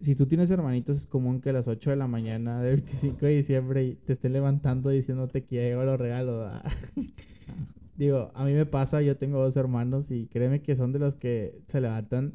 [0.00, 3.26] si tú tienes hermanitos, es común que a las 8 de la mañana del 25
[3.26, 6.50] de diciembre te estén levantando diciéndote que ya llegó los regalos.
[7.96, 11.16] Digo, a mí me pasa, yo tengo dos hermanos y créeme que son de los
[11.16, 12.32] que se levantan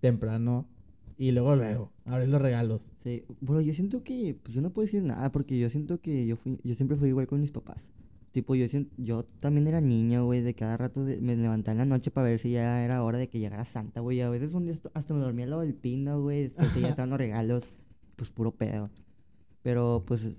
[0.00, 0.66] temprano
[1.16, 2.82] y luego luego abren los regalos.
[2.98, 6.26] Sí, bro, yo siento que, pues yo no puedo decir nada porque yo siento que
[6.26, 7.92] yo fui, yo siempre fui igual con mis papás.
[8.36, 8.66] Tipo, yo,
[8.98, 12.38] yo también era niño, güey, de cada rato me levantaba en la noche para ver
[12.38, 14.20] si ya era hora de que llegara Santa, güey.
[14.20, 17.10] A veces un día hasta- me dormía al lado del pino, güey, después ya estaban
[17.10, 17.64] los regalos,
[18.16, 18.90] pues puro pedo.
[19.62, 20.34] Pero, pues,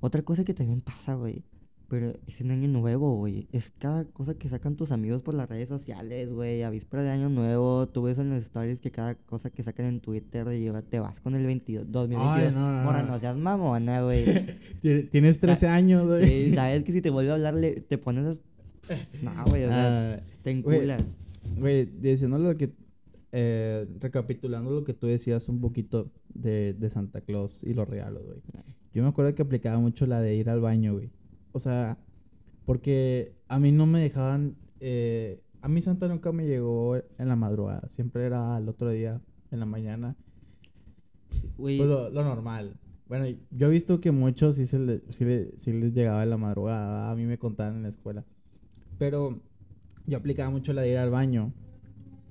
[0.00, 1.44] otra cosa que también pasa, güey,
[1.90, 3.46] pero es en Año Nuevo, güey.
[3.52, 6.62] Es cada cosa que sacan tus amigos por las redes sociales, güey.
[6.62, 9.86] A víspera de Año Nuevo, tú ves en las stories que cada cosa que sacan
[9.86, 12.54] en Twitter, lleva- te vas con el 22, 2022.
[12.54, 13.08] no, no, Mora, no.
[13.08, 14.24] no seas mamona, güey.
[14.82, 16.24] Tien- Tienes 13 años, güey.
[16.50, 18.38] Sí, sabes que si te vuelve a hablar, le- te pones.
[19.22, 21.04] No, güey, o sea, Ah, te enculas.
[21.58, 22.70] Güey, diciendo lo que.
[23.32, 28.22] eh, recapitulando lo que tú decías un poquito de, de Santa Claus y los regalos,
[28.24, 28.38] güey.
[28.92, 31.10] Yo me acuerdo que aplicaba mucho la de ir al baño, güey.
[31.52, 31.98] O sea,
[32.66, 34.54] porque a mí no me dejaban.
[34.80, 37.88] eh, a mí Santa nunca me llegó en la madrugada.
[37.88, 40.16] Siempre era al otro día, en la mañana.
[41.78, 42.74] Pues lo, lo normal.
[43.08, 46.30] Bueno, yo he visto que muchos sí, se le- sí le- sí les llegaba en
[46.30, 47.10] la madrugada.
[47.10, 48.24] A mí me contaban en la escuela.
[48.98, 49.40] Pero
[50.06, 51.52] yo aplicaba mucho la de ir al baño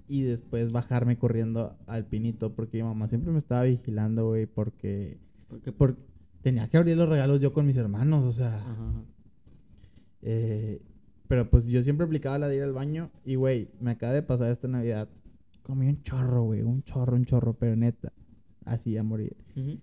[0.07, 5.17] y después bajarme corriendo al pinito porque mi mamá siempre me estaba vigilando, güey, porque,
[5.49, 5.97] porque- por-
[6.41, 8.55] tenía que abrir los regalos yo con mis hermanos, o sea.
[8.57, 8.91] Ajá,
[10.21, 10.81] eh,
[11.27, 14.23] pero pues yo siempre aplicaba la de ir al baño y, güey, me acaba de
[14.23, 15.07] pasar esta Navidad.
[15.63, 18.11] Comí un chorro, güey, un chorro, un chorro, pero neta,
[18.65, 19.37] así a morir.
[19.55, 19.79] Ujú.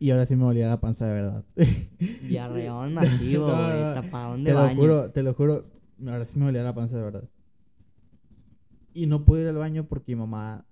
[0.00, 1.44] Y ahora sí me olía la panza de verdad.
[2.28, 3.80] Diarreón masivo, güey.
[3.80, 3.94] no.
[3.94, 4.80] Tapadón de te lo baño.
[4.80, 5.64] juro, te lo juro.
[6.06, 7.24] Ahora sí me olía la panza de verdad.
[8.94, 10.64] Y no pude ir al baño porque mi mamá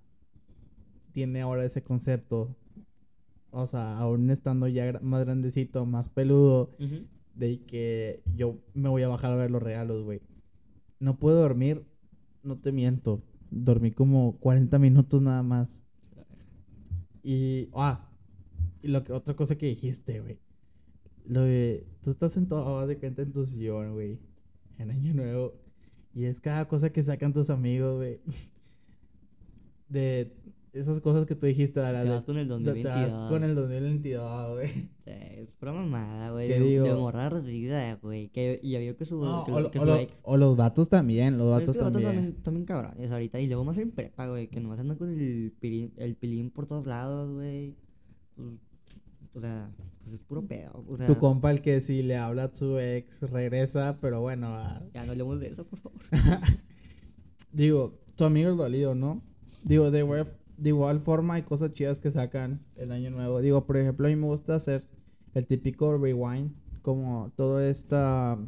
[1.12, 2.57] tiene ahora ese concepto.
[3.50, 6.70] O sea, aún estando ya más grandecito, más peludo,
[7.35, 10.20] de que yo me voy a bajar a ver los regalos, güey.
[11.00, 11.85] No puedo dormir,
[12.42, 13.22] no te miento.
[13.50, 15.82] Dormí como 40 minutos nada más.
[17.22, 18.09] Y, ah,
[18.82, 20.38] y lo que, otra cosa que dijiste, güey.
[21.26, 24.18] Lo de, tú estás sentado de cuenta en tu sillón, güey.
[24.78, 25.54] En Año Nuevo.
[26.14, 28.20] Y es cada cosa que sacan tus amigos, güey.
[29.88, 30.32] De
[30.81, 33.29] esas cosas que tú dijiste, a la Te vas con el de- Te vas 2022.
[33.31, 34.69] con el 2022, güey.
[34.69, 36.49] Sí, es pura mamada, güey.
[36.49, 36.85] ¿Qué De, digo?
[36.85, 38.29] de morra ardida, güey.
[38.29, 40.12] Que, y ya vio que su, No, que, o, que su lo- ex.
[40.23, 42.25] o los vatos también, los Es vatos que los vatos también.
[42.25, 43.41] también, también cabrones ahorita.
[43.41, 44.49] Y luego más en prepa, güey.
[44.49, 47.75] Que nomás andan con el, pilín, el pilín por todos lados, güey.
[48.35, 48.49] Pues,
[49.35, 49.71] o sea,
[50.03, 50.85] pues es puro pedo.
[50.89, 54.47] O sea, Tu compa el que si le habla a su ex regresa, pero bueno,
[54.49, 56.01] ah, ya no hablemos de eso, por favor.
[57.53, 59.23] digo, tu amigo es válido, ¿no?
[59.65, 63.40] Digo, de igual, de igual forma hay cosas chidas que sacan el año nuevo.
[63.40, 64.87] Digo, por ejemplo, a mí me gusta hacer
[65.35, 68.38] el típico rewind, como todo esta,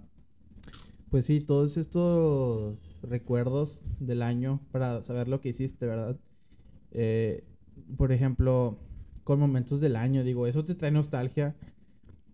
[1.11, 6.17] pues sí, todos estos recuerdos del año para saber lo que hiciste, ¿verdad?
[6.93, 7.45] Eh,
[7.97, 8.79] por ejemplo,
[9.25, 11.55] con momentos del año, digo, eso te trae nostalgia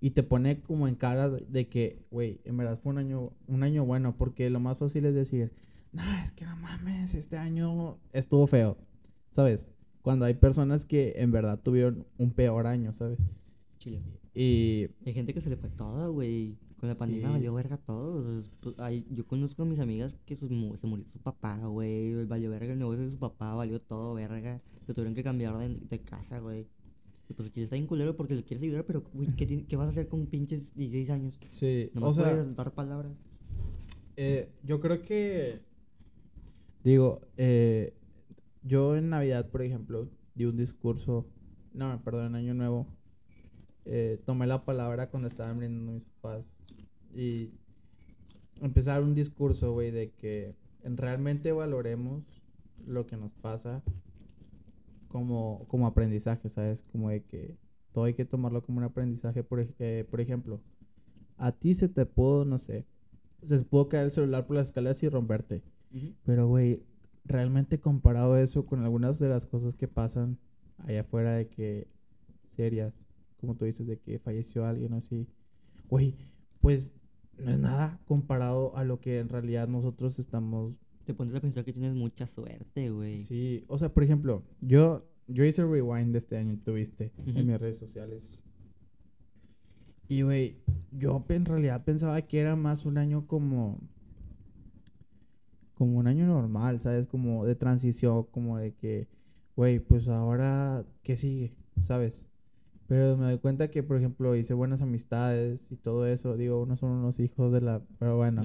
[0.01, 3.63] y te pone como en cara de que, güey, en verdad fue un año, un
[3.63, 5.53] año bueno, porque lo más fácil es decir,
[5.93, 8.77] no, es que no mames, este año estuvo feo,
[9.35, 9.67] ¿sabes?
[10.03, 13.19] Cuando hay personas que en verdad tuvieron un peor año, ¿sabes?
[13.79, 14.01] Chile.
[14.35, 16.57] Y Hay gente que se le fue todo, güey.
[16.79, 17.33] Con la pandemia Sí.
[17.33, 18.43] valió verga todo.
[18.61, 22.27] Pues, hay- yo conozco a mis amigas que sus se murió su papá, güey.
[22.27, 24.61] Valió verga el negocio de su papá, valió todo verga.
[24.87, 26.67] Se tuvieron que cambiar de, de casa, güey.
[27.31, 29.89] Y pues Chile está bien culero porque le quieres ayudar, pero, güey, ¿qué, ¿qué vas
[29.89, 31.39] a hacer con pinches 16 años?
[31.53, 33.13] sí, Nomás o sea, puedes dar palabras.
[34.17, 35.61] Eh, yo creo que.
[36.83, 37.95] Digo, eh,
[38.65, 41.27] yo en Navidad, por ejemplo, di un discurso.
[41.73, 42.87] No, perdón, en Año Nuevo.
[43.85, 46.45] eh, tomé la palabra cuando estaban brindando mis papás.
[47.15, 47.51] Y
[48.85, 52.23] dar un discurso, güey, de que en realmente valoremos
[52.87, 53.83] lo que nos pasa
[55.09, 56.83] como, como aprendizaje, ¿sabes?
[56.91, 57.57] Como de que
[57.93, 59.45] todo hay que tomarlo como un aprendizaje.
[59.45, 60.61] Por, eh, por ejemplo,
[61.37, 62.85] a ti se te pudo, no sé,
[63.47, 65.63] se te pudo caer el celular por las escaleras y romperte.
[66.25, 66.83] Pero, güey,
[67.25, 70.39] realmente comparado eso con algunas de las cosas que pasan
[70.79, 71.89] allá afuera de que
[72.57, 72.95] serias,
[73.41, 75.27] como tú dices, de que falleció alguien o así,
[75.89, 76.15] güey,
[76.61, 76.93] pues
[77.39, 81.65] no es nada comparado a lo que en realidad nosotros estamos Te pones a pensar
[81.65, 83.25] que tienes mucha suerte, güey.
[83.27, 87.47] Sí, o sea, por ejemplo, yo, yo hice el rewind de este año, tuviste, en
[87.47, 88.41] mis redes sociales.
[90.09, 90.57] Y, güey,
[90.93, 93.81] yo en realidad pensaba que era más un año como...
[95.75, 97.07] Como un año normal, ¿sabes?
[97.07, 99.09] Como de transición, como de que,
[99.57, 101.53] güey, pues ahora, ¿qué sigue?
[101.83, 102.27] ¿Sabes?
[102.87, 106.37] Pero me doy cuenta que, por ejemplo, hice buenas amistades y todo eso.
[106.37, 107.81] Digo, unos son unos hijos de la...
[107.99, 108.45] Pero bueno.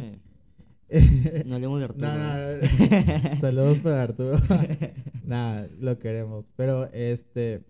[0.88, 2.08] Eh, no hablemos de Arturo.
[2.08, 3.36] No, no, no.
[3.40, 4.38] Saludos para Arturo.
[5.26, 6.52] Nada, lo queremos.
[6.56, 7.64] Pero, este,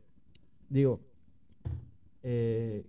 [0.70, 1.02] digo,
[2.24, 2.86] eh,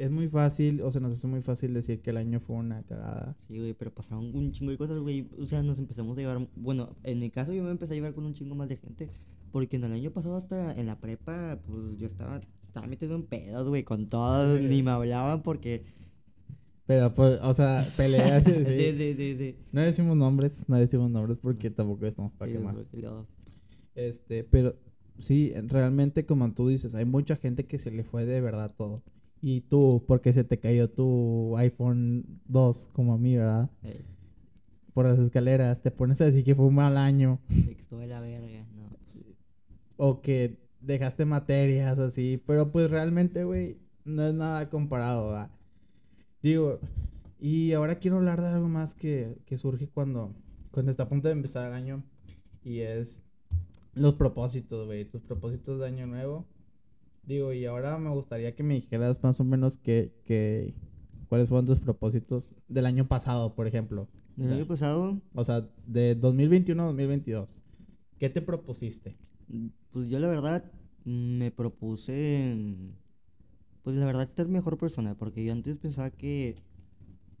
[0.00, 2.82] es muy fácil, o sea, nos hace muy fácil decir que el año fue una
[2.84, 3.36] cagada.
[3.46, 5.26] Sí, güey, pero pasaron un chingo de cosas, güey.
[5.38, 6.46] O sea, nos empezamos a llevar.
[6.56, 9.08] Bueno, en mi caso yo me empecé a llevar con un chingo más de gente.
[9.52, 13.24] Porque en el año pasado, hasta en la prepa, pues yo estaba, estaba metido en
[13.24, 14.60] pedos, güey, con todos.
[14.60, 15.82] Ni me hablaban porque.
[16.86, 18.42] Pero, pues, o sea, peleas.
[18.46, 18.52] sí.
[18.64, 19.56] Sí, sí, sí, sí.
[19.72, 22.74] No decimos nombres, no decimos nombres porque tampoco estamos para Sí, quemar.
[22.92, 23.26] luego-
[23.94, 24.76] Este, pero
[25.18, 29.02] sí, realmente como tú dices, hay mucha gente que se le fue de verdad todo.
[29.42, 33.70] Y tú, porque se te cayó tu iPhone 2, como a mí, ¿verdad?
[33.82, 34.04] Ey,
[34.92, 37.38] Por las escaleras, te pones a decir que fue un mal año.
[37.78, 38.90] estuve de la verga, no.
[39.96, 42.42] O que dejaste materias o así.
[42.46, 45.50] Pero pues realmente, güey, no es nada comparado, ¿verdad?
[46.42, 46.78] Digo,
[47.38, 50.34] y ahora quiero hablar de algo más que, que surge cuando,
[50.70, 52.02] cuando está a punto de empezar el año.
[52.62, 53.22] Y es
[53.94, 55.06] los propósitos, güey.
[55.06, 56.46] Tus propósitos de año nuevo.
[57.22, 60.74] Digo, y ahora me gustaría que me dijeras más o menos que, que
[61.28, 64.08] cuáles fueron tus propósitos del año pasado, por ejemplo.
[64.38, 64.54] El Ya.
[64.54, 67.60] año pasado, O sea, de 2021 a 2022.
[68.18, 69.16] ¿Qué te propusiste?
[69.92, 70.64] pues yo la verdad
[71.04, 72.54] me propuse.
[73.82, 75.14] Pues la verdad, ser mejor persona.
[75.14, 76.56] Porque yo antes pensaba que.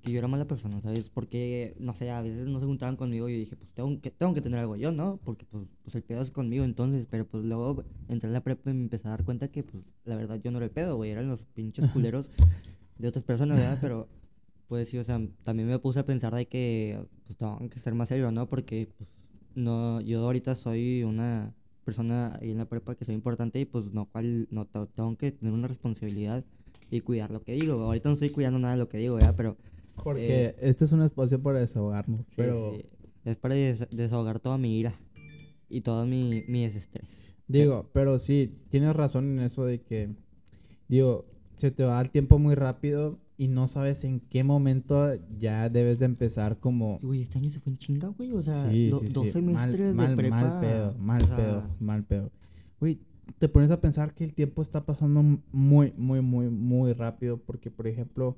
[0.02, 1.10] Que yo era mala persona, ¿sabes?
[1.10, 4.10] Porque, no sé, a veces no se juntaban conmigo y yo dije, pues tengo que,
[4.10, 5.18] tengo que tener algo yo, ¿no?
[5.24, 8.70] Porque pues, pues el pedo es conmigo entonces, pero pues luego entré a la prepa
[8.70, 10.96] y me empecé a dar cuenta que pues la verdad yo no era el pedo,
[10.96, 12.30] güey, eran los pinches culeros
[12.98, 13.78] de otras personas, ¿verdad?
[13.80, 14.08] Pero
[14.68, 17.94] pues sí, o sea, también me puse a pensar de que pues tengo que ser
[17.94, 18.48] más serio, ¿no?
[18.48, 19.10] Porque pues
[19.54, 23.86] no, yo ahorita soy una persona ahí en la prepa que soy importante y pues
[23.92, 26.44] no, cual, no te- tengo que tener una responsabilidad
[26.90, 27.74] y cuidar lo que digo.
[27.82, 29.34] Ahorita no estoy cuidando nada de lo que digo, ¿verdad?
[29.36, 29.58] Pero
[30.02, 32.20] Porque Eh, este es un espacio para desahogarnos.
[32.22, 32.84] Sí, pero sí,
[33.24, 34.94] Es para des- desahogar toda mi ira
[35.68, 37.34] y todo mi, mi desestrés.
[37.48, 40.10] digo, pero sí, tienes razón en eso de que,
[40.88, 45.68] digo, se te va el tiempo muy rápido y no sabes en qué momento ya
[45.68, 46.98] debes de empezar como...
[47.02, 48.32] Güey, este año se fue en chinga, güey.
[48.32, 50.36] O sea, Sí, do- dos semestres mal, de prepa.
[50.40, 52.30] Mal pedo, mal o sea, pedo, mal pedo.
[52.80, 52.98] Güey,
[53.38, 57.70] te pones a pensar que el tiempo está pasando muy, muy, muy, muy rápido porque,
[57.70, 58.36] por ejemplo,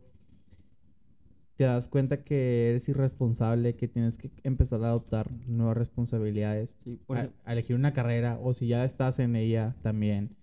[1.57, 6.99] te das cuenta que eres irresponsable, que tienes que empezar a adoptar nuevas responsabilidades, Sí,
[7.07, 10.37] por a, elegir una carrera o si ya estás en ella también.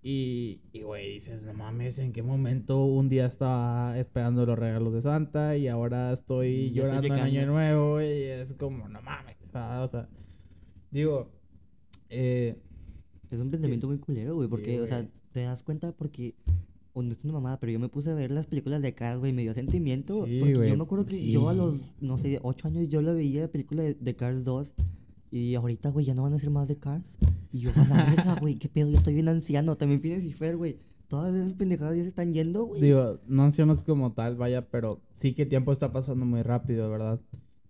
[0.00, 4.92] Y, y, güey, dices, no mames, ¿en qué momento un día estaba esperando los regalos
[4.94, 7.46] de Santa y ahora estoy Ya estoy llorando en Año.
[7.46, 8.00] Nuevo?
[8.00, 10.08] Y es como, no mames, o sea,
[10.90, 11.32] digo,
[12.08, 12.56] eh,
[13.30, 14.48] Es un pensamiento muy culero, güey.
[14.48, 16.34] Porque, o sea, te das cuenta porque.
[16.98, 19.20] O no es una mamada, pero yo me puse a ver las películas de Cars,
[19.20, 19.32] güey.
[19.32, 20.26] Me dio sentimiento.
[20.26, 23.12] Sí, porque yo me acuerdo que yo a los, no sé, 8 años yo la
[23.12, 24.74] veía la película de, de Cars 2.
[25.30, 27.16] Y ahorita, güey, ya no van a hacer más de Cars.
[27.52, 29.76] Y yo, a la verga, güey, qué pedo, ya estoy bien anciano.
[29.76, 30.76] También Phineas y Fer, güey.
[31.06, 32.82] Todas esas pendejadas ya se están yendo, güey.
[32.82, 36.90] digo, no ancianos como tal, vaya, pero sí que el tiempo está pasando muy rápido,
[36.90, 37.20] ¿verdad?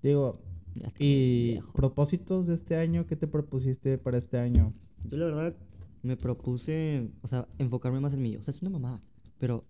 [0.03, 0.41] Digo,
[0.99, 1.73] y viejo.
[1.75, 4.73] propósitos de este año, ¿qué te propusiste para este año?
[5.11, 5.55] Yo la verdad
[6.03, 8.37] me propuse, o sea, enfocarme más en mí.
[8.37, 9.03] O sea, es una mamada,
[9.39, 9.65] pero...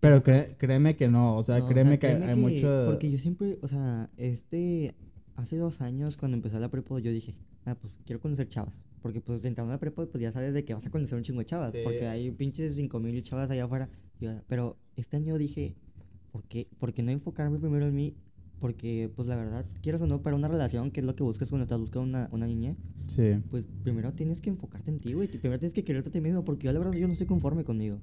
[0.00, 2.84] Pero cré- créeme que no, o sea, no, créeme que hay mucho...
[2.86, 4.94] Porque yo siempre, o sea, este...
[5.36, 8.80] Hace dos años cuando empecé la prepa yo dije, ah, pues quiero conocer chavas.
[9.02, 11.24] Porque pues entrando a la prepa pues ya sabes de que vas a conocer un
[11.24, 11.72] chingo de chavas.
[11.72, 11.80] Sí.
[11.82, 13.88] Porque hay pinches cinco mil chavas allá afuera.
[14.46, 15.74] Pero este año dije,
[16.30, 18.14] ¿por qué, ¿por qué no enfocarme primero en mí?
[18.60, 21.48] Porque pues la verdad, quieras o no, para una relación, que es lo que buscas
[21.48, 22.76] cuando estás buscando una, una niña,
[23.08, 23.34] Sí.
[23.50, 25.26] pues primero tienes que enfocarte en ti, güey.
[25.26, 27.64] Primero tienes que quererte a ti mismo, porque yo la verdad yo no estoy conforme
[27.64, 27.98] conmigo.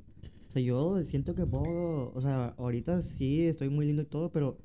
[0.52, 4.30] O sea, yo siento que puedo, o sea, ahorita sí estoy muy lindo y todo,
[4.34, 4.58] pero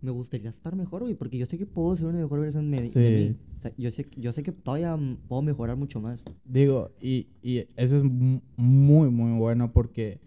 [0.00, 2.80] me gustaría estar mejor, güey, porque yo sé que puedo ser una mejor versión de,
[2.80, 3.36] mí.
[3.58, 6.24] O sea, yo sé, yo sé que todavía puedo mejorar mucho más.
[6.46, 10.18] Digo, y, y eso es mu- muy, muy bueno porque,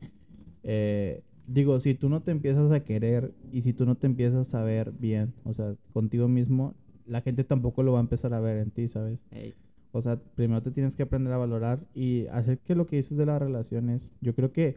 [0.61, 4.53] eh, digo, si tú no te empiezas a querer y si tú no te empiezas
[4.53, 6.75] a ver bien, o sea, contigo mismo,
[7.07, 9.17] la gente tampoco lo va a empezar a ver en ti, ¿sabes?
[9.31, 9.55] Ey,
[9.91, 13.17] O sea, primero te tienes que aprender a valorar y hacer que lo que dices
[13.17, 14.75] de las relaciones, yo creo que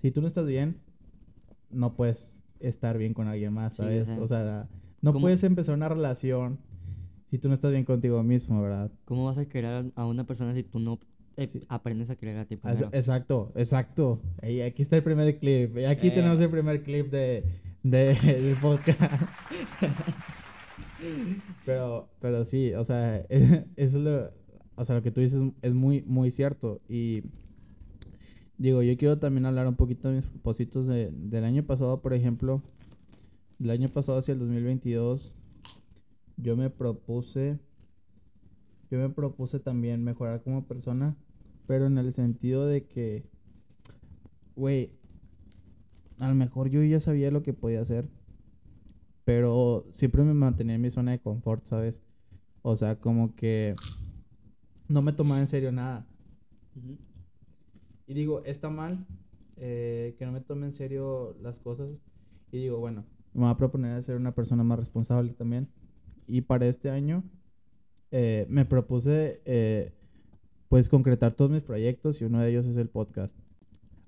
[0.00, 0.76] si tú no estás bien,
[1.70, 4.06] no puedes estar bien con alguien más, Sí, o ¿sabes?
[4.06, 4.68] sea, o sea,
[5.02, 6.58] no ¿cómo- puedes empezar una relación
[7.30, 8.90] si tú no estás bien contigo mismo, ¿verdad?
[9.04, 10.98] ¿Cómo vas a querer a una persona si tú no
[11.36, 11.62] eh, Sí.
[11.68, 12.90] aprendes a querer a ti primero?
[12.92, 14.20] Exacto, exacto.
[14.42, 15.78] Ahí, aquí está el primer clip.
[15.78, 16.10] Y Aquí Eh.
[16.10, 17.44] tenemos el primer clip de,
[17.82, 19.22] de, del podcast.
[21.64, 24.30] pero, pero sí, o sea, eso es lo,
[24.74, 26.80] o sea, lo que tú dices es muy, muy cierto.
[26.88, 27.22] Y
[28.60, 32.12] digo, yo quiero también hablar un poquito de mis propósitos de- del año pasado, por
[32.12, 32.62] ejemplo.
[33.58, 35.32] Del año pasado hacia el 2022,
[36.36, 37.58] yo me propuse,
[38.90, 41.16] yo me propuse también mejorar como persona,
[41.66, 43.24] pero en el sentido de que,
[44.56, 44.90] güey,
[46.18, 48.06] a lo mejor yo ya sabía lo que podía hacer,
[49.24, 52.02] pero siempre me mantenía en mi zona de confort, ¿sabes?
[52.62, 53.74] O sea, como que
[54.88, 56.06] no me tomaba en serio nada.
[56.76, 56.96] Ujú.
[58.10, 59.06] Y digo, está mal
[59.56, 61.88] eh, que no me tome en serio las cosas.
[62.50, 65.68] Y digo, bueno, me voy a proponer a ser una persona más responsable también.
[66.26, 67.22] Y para este año
[68.10, 69.92] eh, me propuse, eh,
[70.68, 73.32] pues, concretar todos mis proyectos y uno de ellos es el podcast.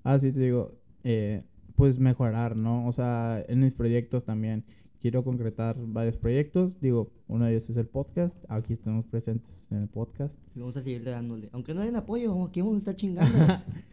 [0.03, 0.73] Así te digo,
[1.05, 1.43] eh,
[1.77, 2.85] pues mejorar, ¿no?
[2.85, 4.65] O sea, en mis proyectos también.
[4.99, 6.77] Quiero concretar varios proyectos.
[6.81, 8.35] Digo, uno de ellos es el podcast.
[8.49, 10.37] Aquí estamos presentes en el podcast.
[10.55, 11.47] Vamos a seguirle dándole.
[11.53, 13.37] Aunque no den apoyo, aquí vamos a estar chingando.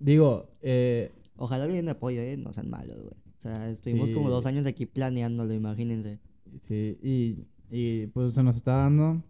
[0.00, 2.36] Digo, eh, Ojalá le den apoyo, eh.
[2.36, 3.14] No sean malos, güey.
[3.38, 6.18] O sea, estuvimos como dos años aquí planeándolo, imagínense.
[6.66, 9.22] Sí, y, y pues se nos está dando,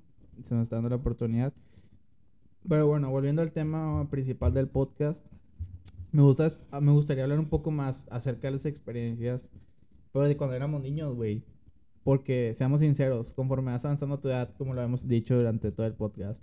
[0.42, 1.52] se nos está dando la oportunidad.
[2.66, 5.22] Pero bueno, volviendo al tema principal del podcast,
[6.10, 6.50] me gusta,
[6.80, 9.50] me gustaría hablar un poco más acerca de las experiencias,
[10.10, 11.42] pero de cuando éramos niños, güey.
[12.02, 15.92] Porque, seamos sinceros, conforme vas avanzando tu edad, como lo hemos dicho durante todo el
[15.92, 16.42] podcast,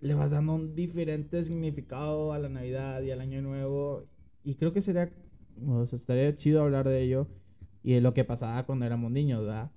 [0.00, 4.04] le vas dando un diferente significado a la Navidad y al Año Nuevo.
[4.44, 5.10] Y creo que sería,
[5.66, 7.26] o sea, estaría chido hablar de ello
[7.82, 9.70] y de lo que pasaba cuando éramos niños, ¿verdad?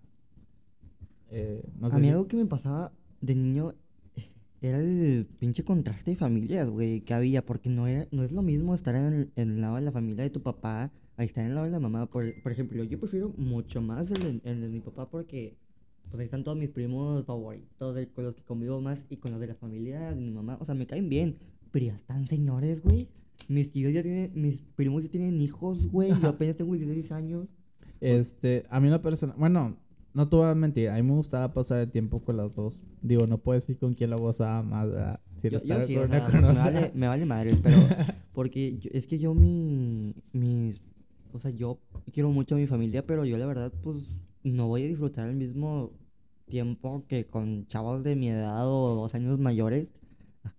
[1.30, 3.74] Eh, no sé a mí si- algo que me pasaba de niño
[4.62, 8.44] era el pinche contraste de familias, güey, que había, porque no, era, no es lo
[8.44, 11.44] mismo estar en el, en el lado de la familia de tu papá a estar
[11.44, 12.06] en el lado de la mamá.
[12.08, 15.58] Por, por ejemplo, yo prefiero mucho más el, el de mi papá porque
[16.12, 19.32] pues ahí están todos mis primos favoritos, de- con los que convivo más y con
[19.32, 20.58] los de la familia de mi mamá.
[20.62, 21.38] O sea, me caen bien,
[21.72, 23.08] pero ya están señores, güey.
[23.48, 26.12] Mis tíos ya tienen, mis primos ya tienen hijos, güey.
[26.22, 27.48] Yo apenas tengo 16 años.
[28.00, 29.78] Este, a mí la persona, bueno,
[30.14, 32.82] no te voy a mentir, a mí me gustaba pasar el tiempo con las dos.
[33.02, 35.20] Digo, no puedo decir con quién la gozaba más, ¿verdad?
[35.38, 37.78] Si Yo, yo sí, o una sea, me vale, me vale madres, pero
[38.34, 40.82] porque yo- es que yo mi, mis,
[41.32, 41.80] o sea, yo
[42.12, 45.36] quiero mucho a mi familia, pero yo la verdad, pues, no voy a disfrutar el
[45.36, 45.92] mismo
[46.52, 49.92] tiempo que con chavos de mi edad o dos años mayores,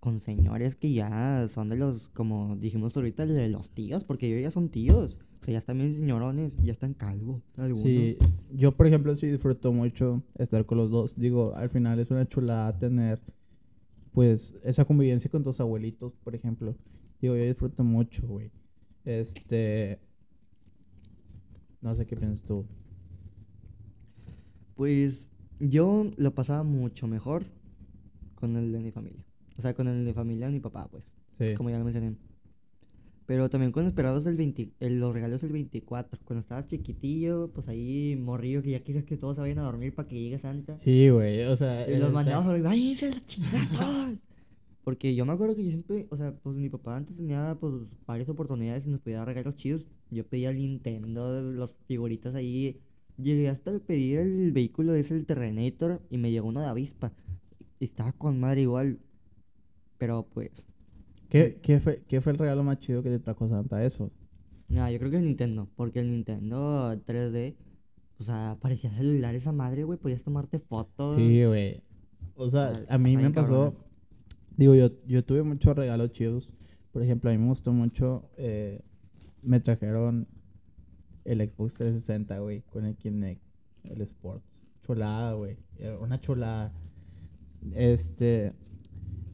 [0.01, 4.43] con señores que ya son de los, como dijimos ahorita, de los tíos, porque ellos
[4.43, 7.85] ya son tíos, o sea, ya están bien señorones, ya están calvos, algunos.
[7.85, 8.17] Sí,
[8.53, 11.17] yo por ejemplo sí disfruto mucho estar con los dos.
[11.17, 13.21] Digo, al final es una chulada tener
[14.13, 16.75] pues esa convivencia con tus abuelitos, por ejemplo.
[17.21, 18.51] Digo, yo disfruto mucho, güey.
[19.05, 20.01] Este
[21.81, 22.65] no sé qué piensas tú.
[24.77, 25.29] Pues
[25.69, 27.45] yo lo pasaba mucho mejor
[28.35, 29.25] con el de mi familia.
[29.57, 31.05] O sea, con el de familia de mi papá, pues,
[31.39, 31.55] Sí.
[31.57, 32.17] como ya lo mencioné.
[33.27, 36.19] Pero también con esperados del 20, el- los regalos del 24.
[36.25, 39.95] Cuando estaba chiquitillo, pues ahí morrillo que ya quieres que todos se vayan a dormir
[39.95, 40.77] para que llegue Santa.
[40.79, 43.41] Sí, güey, o sea, Y los está- mandamos a dormir, ¡váyanse la chingada!
[44.85, 47.73] Porque yo me acuerdo que yo siempre, o sea, pues mi papá antes tenía pues
[48.05, 49.87] varias oportunidades y nos pedía regalos chidos.
[50.11, 52.81] Yo pedía el Nintendo, los figuritas ahí.
[53.19, 57.13] Llegué hasta pedir el vehículo ese, el Terrenator, y me llegó uno de avispa.
[57.81, 58.99] Estaba con madre igual.
[59.99, 60.51] Pero pues,
[61.29, 63.85] ¿Qué, qué fue, ¿Qué fue el regalo más chido que te trajo Santa?
[63.85, 64.11] Eso.
[64.69, 65.69] nada, yo creo que el Nintendo.
[65.77, 67.57] Porque el Nintendo 3D,
[68.19, 69.99] o sea, parecía celular esa madre, güey.
[69.99, 71.17] Podías tomarte fotos.
[71.17, 71.83] Sí, güey.
[72.35, 73.73] O sea, a mí ay, me pasó.
[73.73, 73.77] cabrona.
[74.57, 76.51] Digo, yo, yo tuve muchos regalos chidos.
[76.93, 78.31] Por ejemplo, a mí me gustó mucho.
[78.37, 78.81] eh,
[79.43, 80.29] me trajeron
[81.25, 83.41] el Xbox 360, güey, con el Kinect,
[83.85, 84.63] el Sports.
[84.87, 85.57] Chulada, güey.
[85.79, 86.73] Era una chulada.
[87.75, 88.53] Este.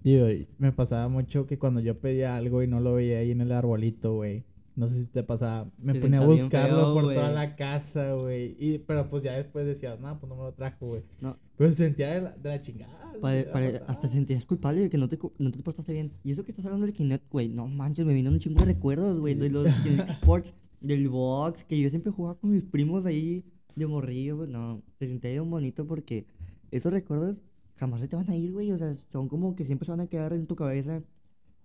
[0.05, 0.27] Digo,
[0.59, 3.53] me pasaba mucho que cuando yo pedía algo y no lo veía ahí en el
[3.53, 4.45] arbolito, güey.
[4.77, 5.69] No sé si te pasaba.
[5.79, 8.57] Me ponía a buscarlo feo, por toda la casa, güey.
[8.61, 11.03] Y, pero pues ya después decías, no, pues no me lo trajo, güey.
[11.21, 13.13] No, Pero se sentía de la, de la chingada.
[13.21, 13.83] Pare- fatal.
[13.89, 16.13] hasta sentías culpable de que no te, no te portaste bien.
[16.23, 18.67] Y eso que estás hablando del Kinect, güey, no manches, me vino un chingo de
[18.67, 23.05] recuerdos, güey, de los Kinect Sports, del box, que yo siempre jugaba con mis primos
[23.07, 24.51] ahí de morrillo, güey.
[24.51, 26.27] No, se sentía bien bonito porque
[26.71, 27.37] esos recuerdos
[27.77, 28.73] jamás se te van a ir, güey.
[28.73, 31.03] O sea, son como que siempre se van a quedar en tu cabeza.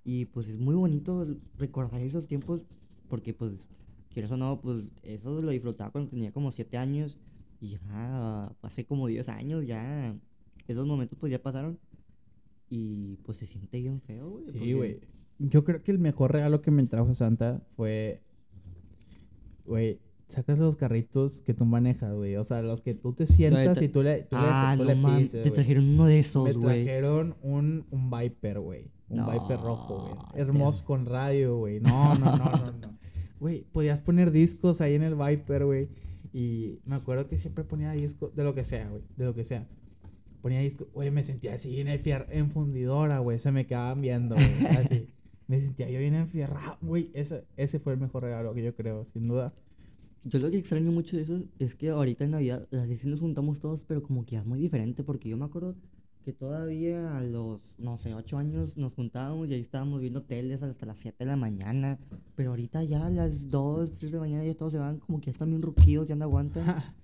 [0.03, 1.25] Y pues es muy bonito
[1.57, 2.61] recordar esos tiempos
[3.07, 3.53] porque, pues,
[4.09, 7.19] quieres o no, pues eso lo disfrutaba cuando tenía como 7 años.
[7.59, 10.15] Y ya hace como 10 años, ya
[10.67, 11.79] esos momentos pues ya pasaron.
[12.69, 14.51] Y pues se siente bien feo, güey.
[14.51, 14.99] Sí, güey.
[15.39, 18.21] Yo creo que el mejor regalo que me trajo Santa fue.
[19.65, 22.35] Güey, sacas los carritos que tú manejas, güey.
[22.37, 24.93] O sea, los que tú te sientas y tú le, tú le- ah, tú no
[24.93, 26.83] le pises, te trajeron uno de esos, Me güey.
[26.85, 28.91] trajeron un, un Viper, güey.
[29.09, 30.01] Un Viper rojo,
[30.31, 30.41] güey.
[30.41, 31.79] Hermoso con radio, güey.
[31.81, 32.97] No, no, no, no, no.
[33.39, 35.89] Güey, podías poner discos ahí en el Viper, güey.
[36.33, 39.03] Y me acuerdo que siempre ponía discos de lo que sea, güey.
[39.17, 39.67] De lo que sea.
[40.41, 40.87] Ponía discos.
[40.93, 43.37] Güey, me sentía así en el fiar, en fundidora, güey.
[43.39, 44.65] Se me quedaban viendo, güey.
[44.77, 45.09] Así.
[45.53, 47.11] Me sentía yo bien enfierrado, güey.
[47.13, 49.53] Ese, ese fue el mejor regalo que yo creo, sin duda.
[50.23, 53.19] Yo lo que extraño mucho de eso es que ahorita en Navidad, las sí nos
[53.19, 55.75] juntamos todos, pero como que es muy diferente, porque yo me acuerdo
[56.25, 60.63] que todavía a los, no sé, 8 años nos juntábamos y ahí estábamos viendo teles
[60.63, 61.99] hasta las 7 de la mañana,
[62.35, 65.19] pero ahorita ya a las 2, 3 de la mañana ya todos se van como
[65.19, 66.65] que ya están bien ruquidos, ya no aguantan.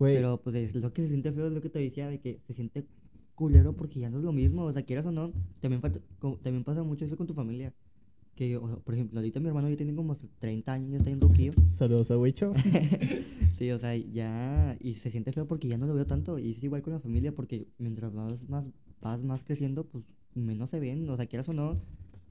[0.00, 2.18] Güey, Pero pues es lo que se siente feo es lo que te decía, de
[2.18, 2.84] que se siente
[3.34, 5.80] culero porque ya no es lo mismo, o sea, quieras o no, también,
[6.42, 7.72] también pasa mucho eso con tu familia.
[8.34, 11.10] Que, o sea, por ejemplo, ahorita mi hermano ya tiene como 30 años, ya está
[11.10, 11.52] bien ruquillo.
[11.74, 12.52] saludos a Wicho.
[13.54, 16.50] Sí, o sea, ya, y se siente feo porque ya no lo veo tanto, y
[16.50, 18.64] es igual con la familia porque mientras vas más,
[19.00, 20.02] vas más creciendo, pues
[20.34, 21.76] menos se ven, o sea, quieras o no,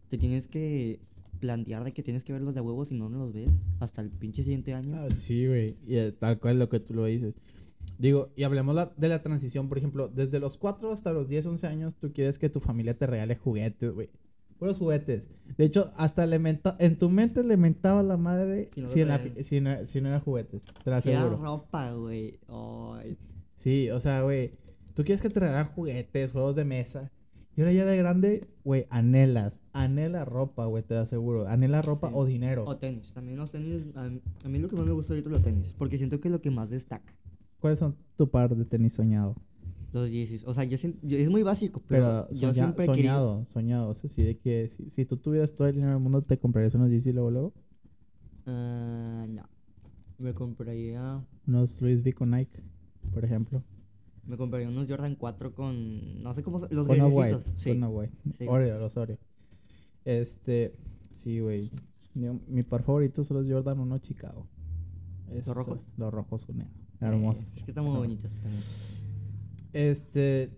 [0.10, 1.00] te tienes que
[1.40, 3.50] plantear de que tienes que verlos de huevos si no, no los ves
[3.80, 4.96] hasta el pinche siguiente año.
[4.98, 5.76] Ah, sí, güey.
[5.88, 7.36] Y eh, tal cual lo que tú lo dices.
[7.98, 11.46] Digo, y hablemos la- de la transición, por ejemplo, desde los 4 hasta los 10,
[11.46, 14.10] 11 años, tú quieres que tu familia te regale juguetes, güey.
[14.64, 15.24] Puros juguetes.
[15.58, 19.20] De hecho, hasta menta- en tu mente le mentaba la madre Si no si, la
[19.44, 20.62] si no, si no era juguetes.
[20.86, 21.36] Te lo aseguro.
[21.36, 22.40] ropa, güey.
[23.58, 24.52] Sí, o sea, güey,
[24.94, 27.12] tú quieres que te regalen juguetes, juegos de mesa.
[27.58, 29.60] Y ahora ya de grande, güey, anhelas.
[29.74, 31.46] Anhela ropa, güey, te lo aseguro.
[31.48, 32.14] Anhela ropa Sí.
[32.18, 32.64] o dinero.
[32.66, 35.30] O tenis, también los tenis, a, mí- a mí lo que más me gusta ahorita
[35.30, 37.14] los tenis, porque siento que es lo que más destaca.
[37.60, 39.36] ¿Cuáles son tu par de tenis soñado?
[39.94, 42.96] Los Yeezys, o sea, yo, yo- es muy básico, pero, Pero yo soña- siempre querido...
[43.04, 43.90] soñado, soñado.
[43.90, 46.38] O sea, sí, de que si, si tú tuvieras todo el dinero del mundo, ¿te
[46.40, 47.54] comprarías unos Yeezy luego, luego?
[48.46, 49.44] Ah, no,
[50.18, 52.62] me compraría, Unos Louis V con Nike,
[53.14, 53.62] por ejemplo.
[54.26, 57.40] me compraría unos Jordan 4 con, no sé cómo, los Con White.
[57.58, 57.80] sí.
[57.80, 58.14] Con White.
[58.38, 58.46] sí.
[58.48, 59.18] Oreo, los Oreo.
[60.06, 60.74] Este,
[61.14, 61.72] sí, güey.
[62.16, 64.48] Mi par favorito son los Jordan 1 Chicago.
[65.32, 65.86] Estos, rojos?
[65.98, 66.74] Los rojos con negro.
[67.02, 67.46] Eh, Hermosos.
[67.58, 68.62] es que están muy bonitos también.
[69.74, 70.50] Este,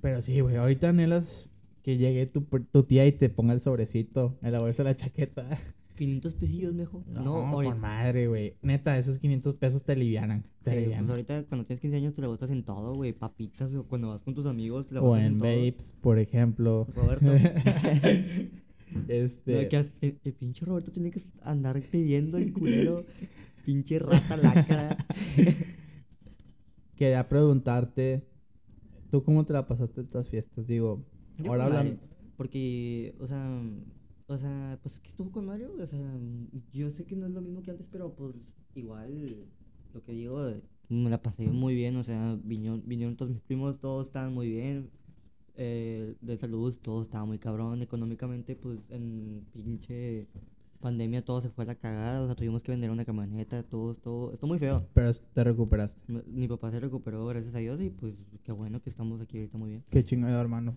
[0.00, 0.56] pero sí, güey.
[0.56, 1.48] Ahorita anhelas
[1.82, 4.96] que llegue tu, tu tía y te ponga el sobrecito en la bolsa de la
[4.96, 5.58] chaqueta.
[5.96, 7.02] 500 pesillos, mejor.
[7.08, 8.54] No, No, por madre, güey.
[8.62, 10.44] Neta, esos 500 pesos te alivianan.
[10.62, 11.06] Te sí, alivianan.
[11.06, 14.10] pues ahorita cuando tienes 15 años te la gustas en todo, güey, papitas, o cuando
[14.10, 15.48] vas con tus amigos te la o gustas en en todo.
[15.48, 16.86] vapes, por ejemplo.
[16.94, 17.32] Roberto.
[19.08, 23.04] este, No, que has- el, el pinche Roberto tiene que andar pidiendo el culero.
[23.64, 24.96] pinche rata lacra.
[26.96, 28.22] quería preguntarte,
[29.10, 30.66] ¿tú cómo te la pasaste estas fiestas?
[30.66, 31.04] Digo,
[31.38, 32.00] Yo ahora hablan...
[32.36, 33.60] Porque, o sea,
[34.28, 36.12] o sea, pues que estuvo con Mario, o sea,
[36.72, 38.36] yo sé que no es lo mismo que antes, pero pues
[38.74, 39.48] igual,
[39.92, 40.52] lo que digo,
[40.88, 44.50] me la pasé muy bien, o sea, vinieron, vinieron todos mis primos, todos estaban muy
[44.50, 44.88] bien,
[45.56, 50.28] eh, de salud, todo estaba muy cabrón, económicamente, pues en pinche
[50.80, 53.94] pandemia todo se fue a la cagada, o sea, tuvimos que vender una camioneta, todo,
[53.94, 54.86] todo, estuvo muy feo.
[54.94, 56.00] Pero te recuperaste.
[56.06, 58.14] Mi- Mi papá se recuperó, gracias a Dios, y pues
[58.44, 59.84] qué bueno que estamos aquí ahorita muy bien.
[59.90, 60.76] Qué chingado, hermano.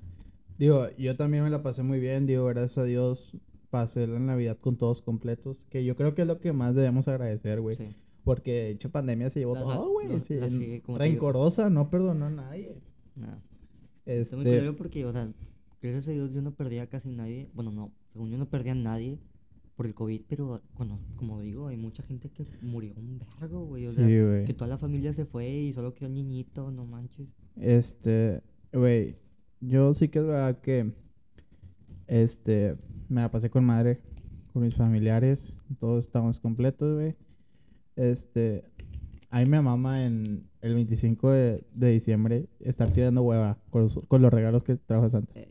[0.57, 2.25] Digo, yo también me la pasé muy bien.
[2.27, 3.35] Digo, gracias a Dios
[3.69, 5.65] pasé la Navidad con todos completos.
[5.69, 7.75] Que yo creo que es lo que más debemos agradecer, güey.
[7.75, 7.87] Sí.
[8.23, 10.19] Porque de hecho pandemia se llevó La- todo, güey.
[10.19, 10.35] sí,
[10.87, 12.75] rencorosa, no perdonó a nadie.
[13.15, 13.41] Nada.
[14.05, 15.31] Está muy Este, porque, o sea,
[15.81, 17.49] gracias a Dios yo no perdía a casi nadie.
[17.53, 19.17] Bueno, no, según yo no perdía a nadie
[19.82, 23.88] por el COVID, pero cuando, como digo, hay mucha gente que murió un vergo, güey.
[23.88, 24.45] O sea, sí, güey.
[24.45, 27.27] que toda la familia se fue y solo quedó el niñito, no manches.
[27.55, 29.15] Este, güey,
[29.59, 30.91] yo sí que es verdad que,
[32.05, 32.77] este,
[33.09, 34.01] me la pasé con madre,
[34.53, 37.15] con mis familiares, todos estamos completos, güey.
[37.95, 38.65] Este,
[39.32, 43.99] a mí me mama en el 25 de, de diciembre estar tirando hueva con los,
[44.07, 45.32] con los regalos que trajo Santa.
[45.39, 45.49] Eh,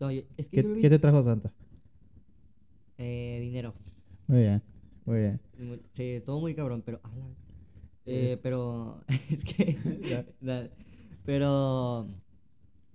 [0.00, 1.52] oye, es que ¿Qué, yo lo vi- qué te trajo Santa?
[2.98, 3.74] Eh, dinero.
[4.26, 4.62] Muy bien,
[5.04, 5.40] muy bien.
[5.94, 7.00] Sí, todo muy cabrón, pero...
[8.06, 8.32] Eh.
[8.32, 9.02] Eh, pero...
[9.30, 9.76] es que...
[11.24, 12.06] Pero...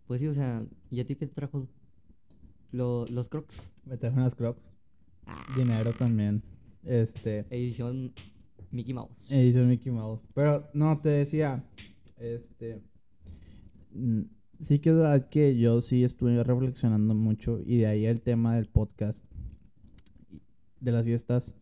[0.07, 1.67] Pues sí, o sea, ¿y a ti qué te trajo?
[2.71, 3.61] Lo- los crocs.
[3.85, 4.71] Me trajo unas crocs,
[5.25, 6.41] Ah, dinero también.
[6.83, 8.13] Este, edición
[8.71, 9.29] Mickey Mouse.
[9.29, 10.21] Edición Mickey Mouse.
[10.33, 11.63] Pero no, te decía,
[12.17, 12.81] este,
[13.91, 14.21] mm,
[14.61, 18.55] sí que es verdad que yo sí estuve reflexionando mucho y de ahí el tema
[18.55, 19.23] del podcast,
[20.81, 21.53] de las fiestas,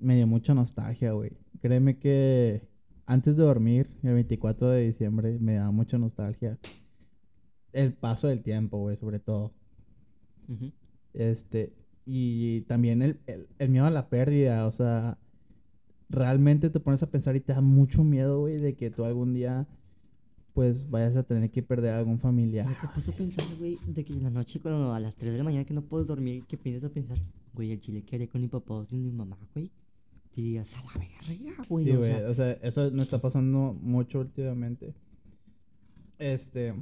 [0.00, 1.32] me dio mucha nostalgia, güey.
[1.60, 2.62] Créeme que
[3.06, 6.58] antes de dormir, el 24 de diciembre, me daba mucha nostalgia.
[7.72, 9.52] El paso del tiempo, güey, sobre todo.
[11.14, 11.72] Este,
[12.04, 15.18] y también el, el, el miedo a la pérdida, o sea,
[16.08, 19.32] realmente te pones a pensar y te da mucho miedo, güey, de que tú algún
[19.32, 19.66] día,
[20.52, 22.66] pues, vayas a tener que perder a algún familiar.
[22.66, 25.32] ¿No te puso a pensar, güey, de que en la noche, cuando a las 3
[25.32, 27.18] de la mañana que no puedes dormir, que piensas a pensar,
[27.54, 29.70] güey, el chile haré con mi papá o sin mi mamá, güey?
[30.34, 30.92] Dirías, a la
[31.28, 31.84] verga, güey.
[31.84, 34.94] Sí, o güey, sea, o sea, eso me está pasando mucho últimamente.
[36.18, 36.74] Este,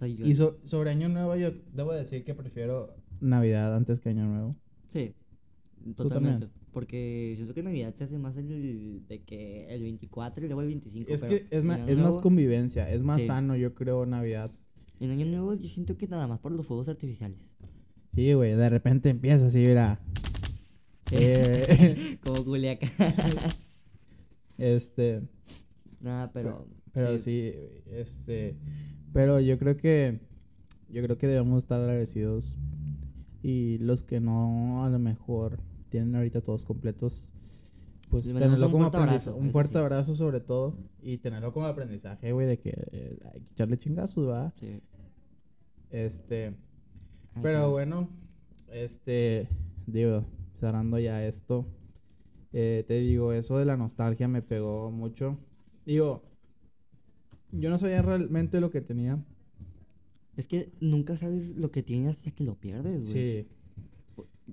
[0.00, 4.26] yo- y so- sobre Año Nuevo yo debo decir que prefiero Navidad antes que Año
[4.26, 4.56] Nuevo.
[4.88, 5.14] Sí,
[5.96, 6.48] totalmente.
[6.72, 10.68] Porque siento que Navidad se hace más el de que el 24 y luego el
[10.68, 11.10] 25.
[11.12, 13.26] Es pero que es, Año es más convivencia, es más Sí.
[13.26, 14.50] sano, yo creo, Navidad.
[15.00, 17.52] En Año Nuevo yo siento que nada más por los fuegos artificiales.
[18.14, 20.00] Sí, güey, de repente empieza así, mira.
[21.10, 22.90] Eh, Como Culiacán.
[24.58, 25.22] este,
[26.00, 26.66] Nada, pero.
[26.92, 27.52] pero sí,
[27.86, 28.56] este,
[29.12, 30.20] pero yo creo que,
[30.88, 32.56] yo creo que debemos estar agradecidos
[33.42, 35.58] y los que no, a lo mejor
[35.90, 37.30] tienen ahorita todos completos,
[38.08, 39.78] pues tenerlo como aprendizaje, un fuerte sí.
[39.78, 44.28] abrazo sobre todo y tenerlo como aprendizaje, güey, de que eh, hay que echarle chingazos,
[44.28, 44.52] ¿va?
[44.58, 44.80] Sí.
[45.90, 46.54] Este,
[47.42, 48.08] Pero bueno,
[48.70, 49.48] este,
[49.86, 50.24] digo,
[50.58, 51.66] cerrando ya esto,
[52.52, 55.38] eh, te digo, eso de la nostalgia me pegó mucho.
[55.86, 56.22] Digo,
[57.52, 59.18] yo no sabía realmente lo que tenía.
[60.36, 63.12] Es que nunca sabes lo que tienes hasta que lo pierdes, güey.
[63.12, 63.46] Sí.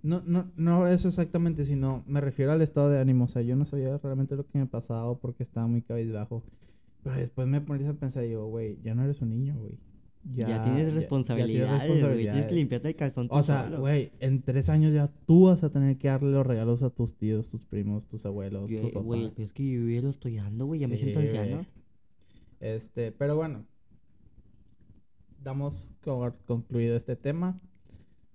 [0.03, 3.25] No, no, no eso exactamente, sino me refiero al estado de ánimo.
[3.25, 6.43] O sea, yo no sabía realmente lo que me pasaba porque estaba muy cabizbajo.
[7.03, 9.77] Pero después me pones a pensar y digo, güey, ya no eres un niño, güey.
[10.35, 12.23] Ya, tienes responsabilidades, güey.
[12.23, 15.69] Tienes que limpiarte el calzón O sea, güey, en tres años ya tú vas a
[15.69, 19.03] tener que darle los regalos a tus tíos, tus primos, tus abuelos, tus papás.
[19.03, 20.79] Güey, es que yo ya lo estoy dando, güey.
[20.81, 21.65] Ya me siento anciano.
[22.59, 23.65] Este, pero bueno.
[25.43, 27.59] Damos por concluido este tema.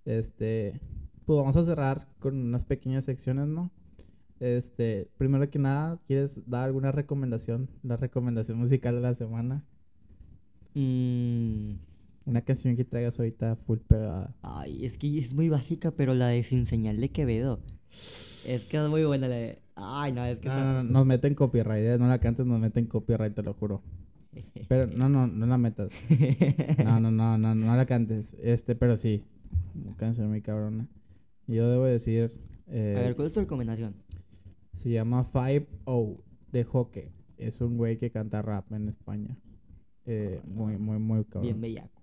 [0.04, 0.80] Este,
[1.26, 3.70] pues vamos a cerrar con unas pequeñas secciones, ¿no?
[4.40, 7.68] Este, primero que nada, ¿quieres dar alguna recomendación?
[7.82, 9.64] La recomendación musical de la semana.
[10.74, 11.72] Mm,
[12.24, 14.34] Una canción que traigas ahorita full pegada.
[14.42, 17.60] Ay, es que es muy básica, pero la de Sin Señal de Quevedo.
[18.46, 19.58] Es que es muy buena la de...
[19.74, 20.48] Ay, no, es que...
[20.48, 23.42] No, está- no, no, nos meten copyright, eh, no la cantes, nos meten copyright, te
[23.42, 23.82] lo juro.
[24.68, 25.92] Pero no, no, no la metas.
[26.84, 28.34] No, no, no, no, no la cantes.
[28.42, 29.22] Este, pero sí.
[29.74, 30.86] Una canción muy cabrona.
[31.46, 32.32] Yo debo decir.
[32.68, 33.94] eh, A ver, ¿cuál es tu recomendación?
[34.78, 36.16] se llama Five O
[36.50, 37.04] de Hockey.
[37.38, 39.36] Es un güey que canta rap en España.
[40.06, 41.42] Eh, muy, muy, muy cabrón.
[41.42, 42.02] Bien bellaco.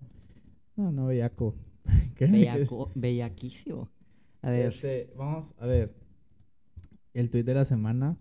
[0.76, 1.54] No, no, bellaco.
[2.16, 2.26] ¿Qué?
[2.26, 3.88] Bellaco, bellaquísimo.
[4.42, 5.94] A ver, Este, vamos a ver.
[7.12, 8.16] El tweet de la semana.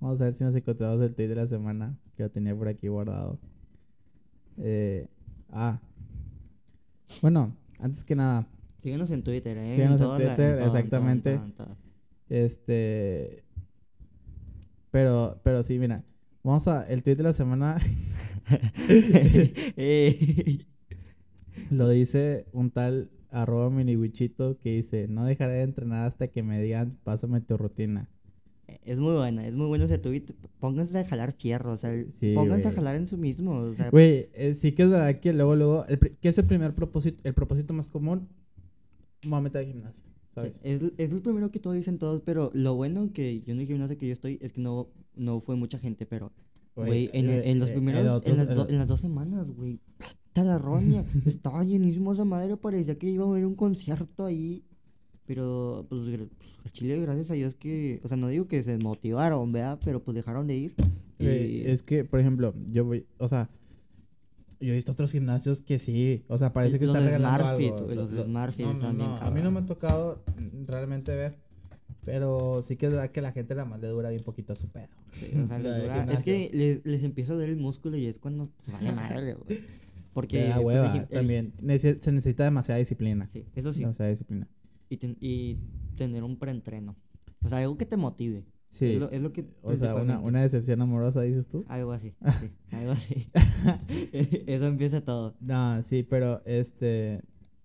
[0.00, 1.96] Vamos a ver si nos encontramos el tweet de la semana.
[2.16, 3.38] Que lo tenía por aquí guardado.
[4.58, 5.06] Eh,
[5.50, 5.80] ah.
[7.20, 8.46] Bueno, antes que nada.
[8.82, 9.74] síguenos en Twitter, ¿eh?
[9.74, 11.36] Síguenos en la- Twitter, todo, exactamente.
[11.36, 11.76] todo, todo.
[12.28, 13.44] Este.
[14.90, 16.02] Pero, pero sí, mira.
[16.44, 16.82] Vamos a.
[16.88, 17.78] El tweet de la semana
[19.76, 20.66] Ey.
[21.70, 26.60] lo dice un tal arroba miniwichito que dice: No dejaré de entrenar hasta que me
[26.60, 28.08] digan, pásame tu rutina.
[28.84, 30.24] Es muy buena, es muy bueno ese tweet.
[30.58, 32.76] Pónganse a jalar fierro, o sea, Sí, pónganse a güey.
[32.76, 33.52] jalar en su mismo.
[33.58, 36.46] O sea, Güey, eh, sí que es verdad que luego, luego, el ¿qué es el
[36.46, 37.20] primer propósito?
[37.24, 38.28] El propósito más común,
[39.24, 40.02] voy a meter al gimnasio,
[40.34, 40.52] Sí, ¿sabes?
[40.62, 43.66] es, es lo primero que todos dicen todos, pero lo bueno que yo en el
[43.66, 46.32] gimnasio que yo estoy es que no, no fue mucha gente, pero,
[46.74, 49.46] güey, en, eh, en los eh, primeros, en en, las do- en las dos semanas,
[49.50, 49.78] güey,
[50.28, 54.62] está la roña, estaba llenísimo esa madre, parecía que iba a haber un concierto ahí,
[55.26, 56.02] pero, pues,
[56.62, 59.78] pues, Chile, gracias a Dios que, o sea, no digo que se motivaron, ¿verdad?
[59.84, 60.74] Pero, pues, dejaron de ir.
[61.18, 63.48] Güey, y- es que, por ejemplo, yo voy, o sea,
[64.62, 67.80] yo he visto otros gimnasios que sí, o sea, parece que Los están regalando algo.
[67.94, 70.22] los de Lo- Smartfit no, no, están bien no, A mí no me ha tocado
[70.66, 71.36] realmente ver,
[72.04, 74.56] pero sí que es verdad que la gente la más le dura bien poquito a
[74.56, 74.88] su pedo.
[75.12, 78.06] Sí, o sea, les dura- es que les, les empieza a ver el músculo y
[78.06, 79.60] es cuando pues, vale madre, güey.
[80.12, 81.52] Porque da pues, hueva, el- también.
[81.78, 83.26] Se necesita demasiada disciplina.
[83.32, 83.80] Sí, eso sí.
[83.80, 84.46] Demasiada disciplina.
[84.90, 85.56] Y, ten- y
[85.96, 86.96] tener un preentreno.
[87.44, 88.44] O sea, algo que te motive.
[88.72, 88.94] Sí.
[88.94, 91.66] Es lo, es lo que O sea, una, una decepción amorosa, dices tú.
[91.68, 93.28] Algo así, sí, algo así.
[94.46, 95.34] Eso empieza todo.
[95.40, 97.20] No, sí, pero este,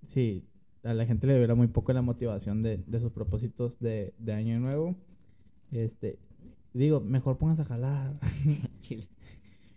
[0.06, 0.44] sí,
[0.84, 4.34] a la gente le dura muy poco la motivación de, de sus propósitos de, de
[4.34, 4.98] año nuevo.
[5.72, 6.20] Este,
[6.74, 8.20] digo, mejor pónganse a jalar.
[8.82, 9.08] Chile.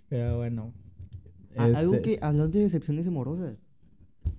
[0.09, 0.73] Pero bueno.
[1.57, 3.57] Algo este, que, hablando de decepciones amorosas.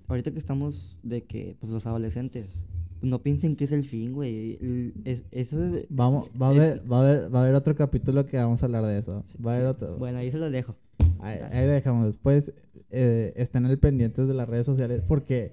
[0.08, 2.66] Ahorita que estamos de que, pues, los adolescentes.
[3.02, 4.58] No piensen que es el fin, güey.
[5.04, 7.74] Es, eso de- Vamos, va a es- haber, va a haber, va a haber otro
[7.74, 9.24] capítulo que vamos a hablar de eso.
[9.44, 9.96] Va a haber otro.
[9.98, 10.76] Bueno, ahí se los dejo.
[11.20, 12.06] Ahí, lo dejamos.
[12.06, 12.52] Después
[12.90, 15.52] eh, estén al pendientes de las redes sociales porque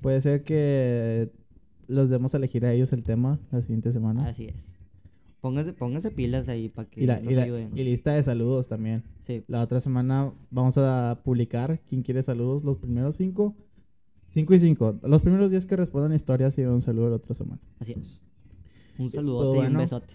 [0.00, 1.30] puede ser que
[1.88, 4.26] los demos a elegir a ellos el tema la siguiente semana.
[4.26, 4.54] Así es.
[5.40, 7.70] Pónganse, pónganse pilas ahí para que Y, la, nos y, la- ayuden.
[7.74, 9.04] y lista de saludos también.
[9.26, 12.64] Sí, La otra semana vamos a publicar quién quiere saludos.
[12.64, 13.54] Los primeros cinco.
[14.36, 14.94] Cinco y cinco.
[15.02, 17.58] Los primeros días que respondan historias y un saludo la otra semana.
[17.80, 18.20] así es.
[18.98, 19.78] Un Eh, saludote y un bueno.
[19.78, 20.12] besote.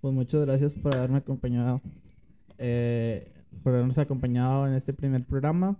[0.00, 1.80] Pues muchas gracias por haberme acompañado.
[2.58, 3.30] eh,
[3.62, 5.76] por habernos acompañado en este primer programa.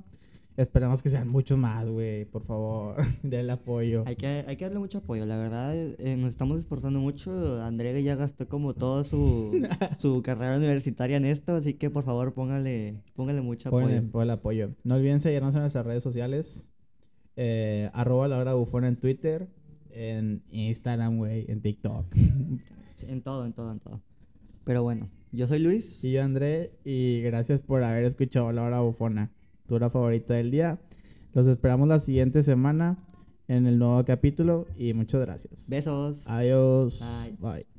[0.57, 2.27] Esperemos que sean muchos más, güey.
[2.27, 2.95] Por favor,
[3.25, 4.05] del apoyo.
[4.07, 7.61] Hay que, hay que darle mucho apoyo, la verdad, eh, nos estamos esforzando mucho.
[7.61, 9.51] Andrea ya gastó como toda su,
[9.99, 13.89] su carrera universitaria en esto, así que por favor póngale, póngale mucho apoyo.
[14.23, 14.71] El apoyo.
[14.85, 16.69] No olviden seguirnos en nuestras redes sociales.
[17.41, 19.49] Eh, arroba la hora bufona en Twitter.
[19.93, 21.47] En Instagram, güey.
[21.49, 22.07] En TikTok.
[23.07, 24.03] En todo, en todo, en todo.
[24.64, 26.05] Pero bueno, yo soy Luis.
[26.05, 26.72] y yo, André.
[26.84, 29.30] Y gracias por haber escuchado la hora bufona.
[29.68, 30.80] Tu hora favorita del día.
[31.32, 32.99] Los esperamos la siguiente semana
[33.47, 34.66] en el nuevo capítulo.
[34.76, 35.70] Y muchas gracias.
[35.70, 36.24] Besos.
[36.26, 36.99] Adiós.
[36.99, 37.36] Bye.
[37.39, 37.78] Bye.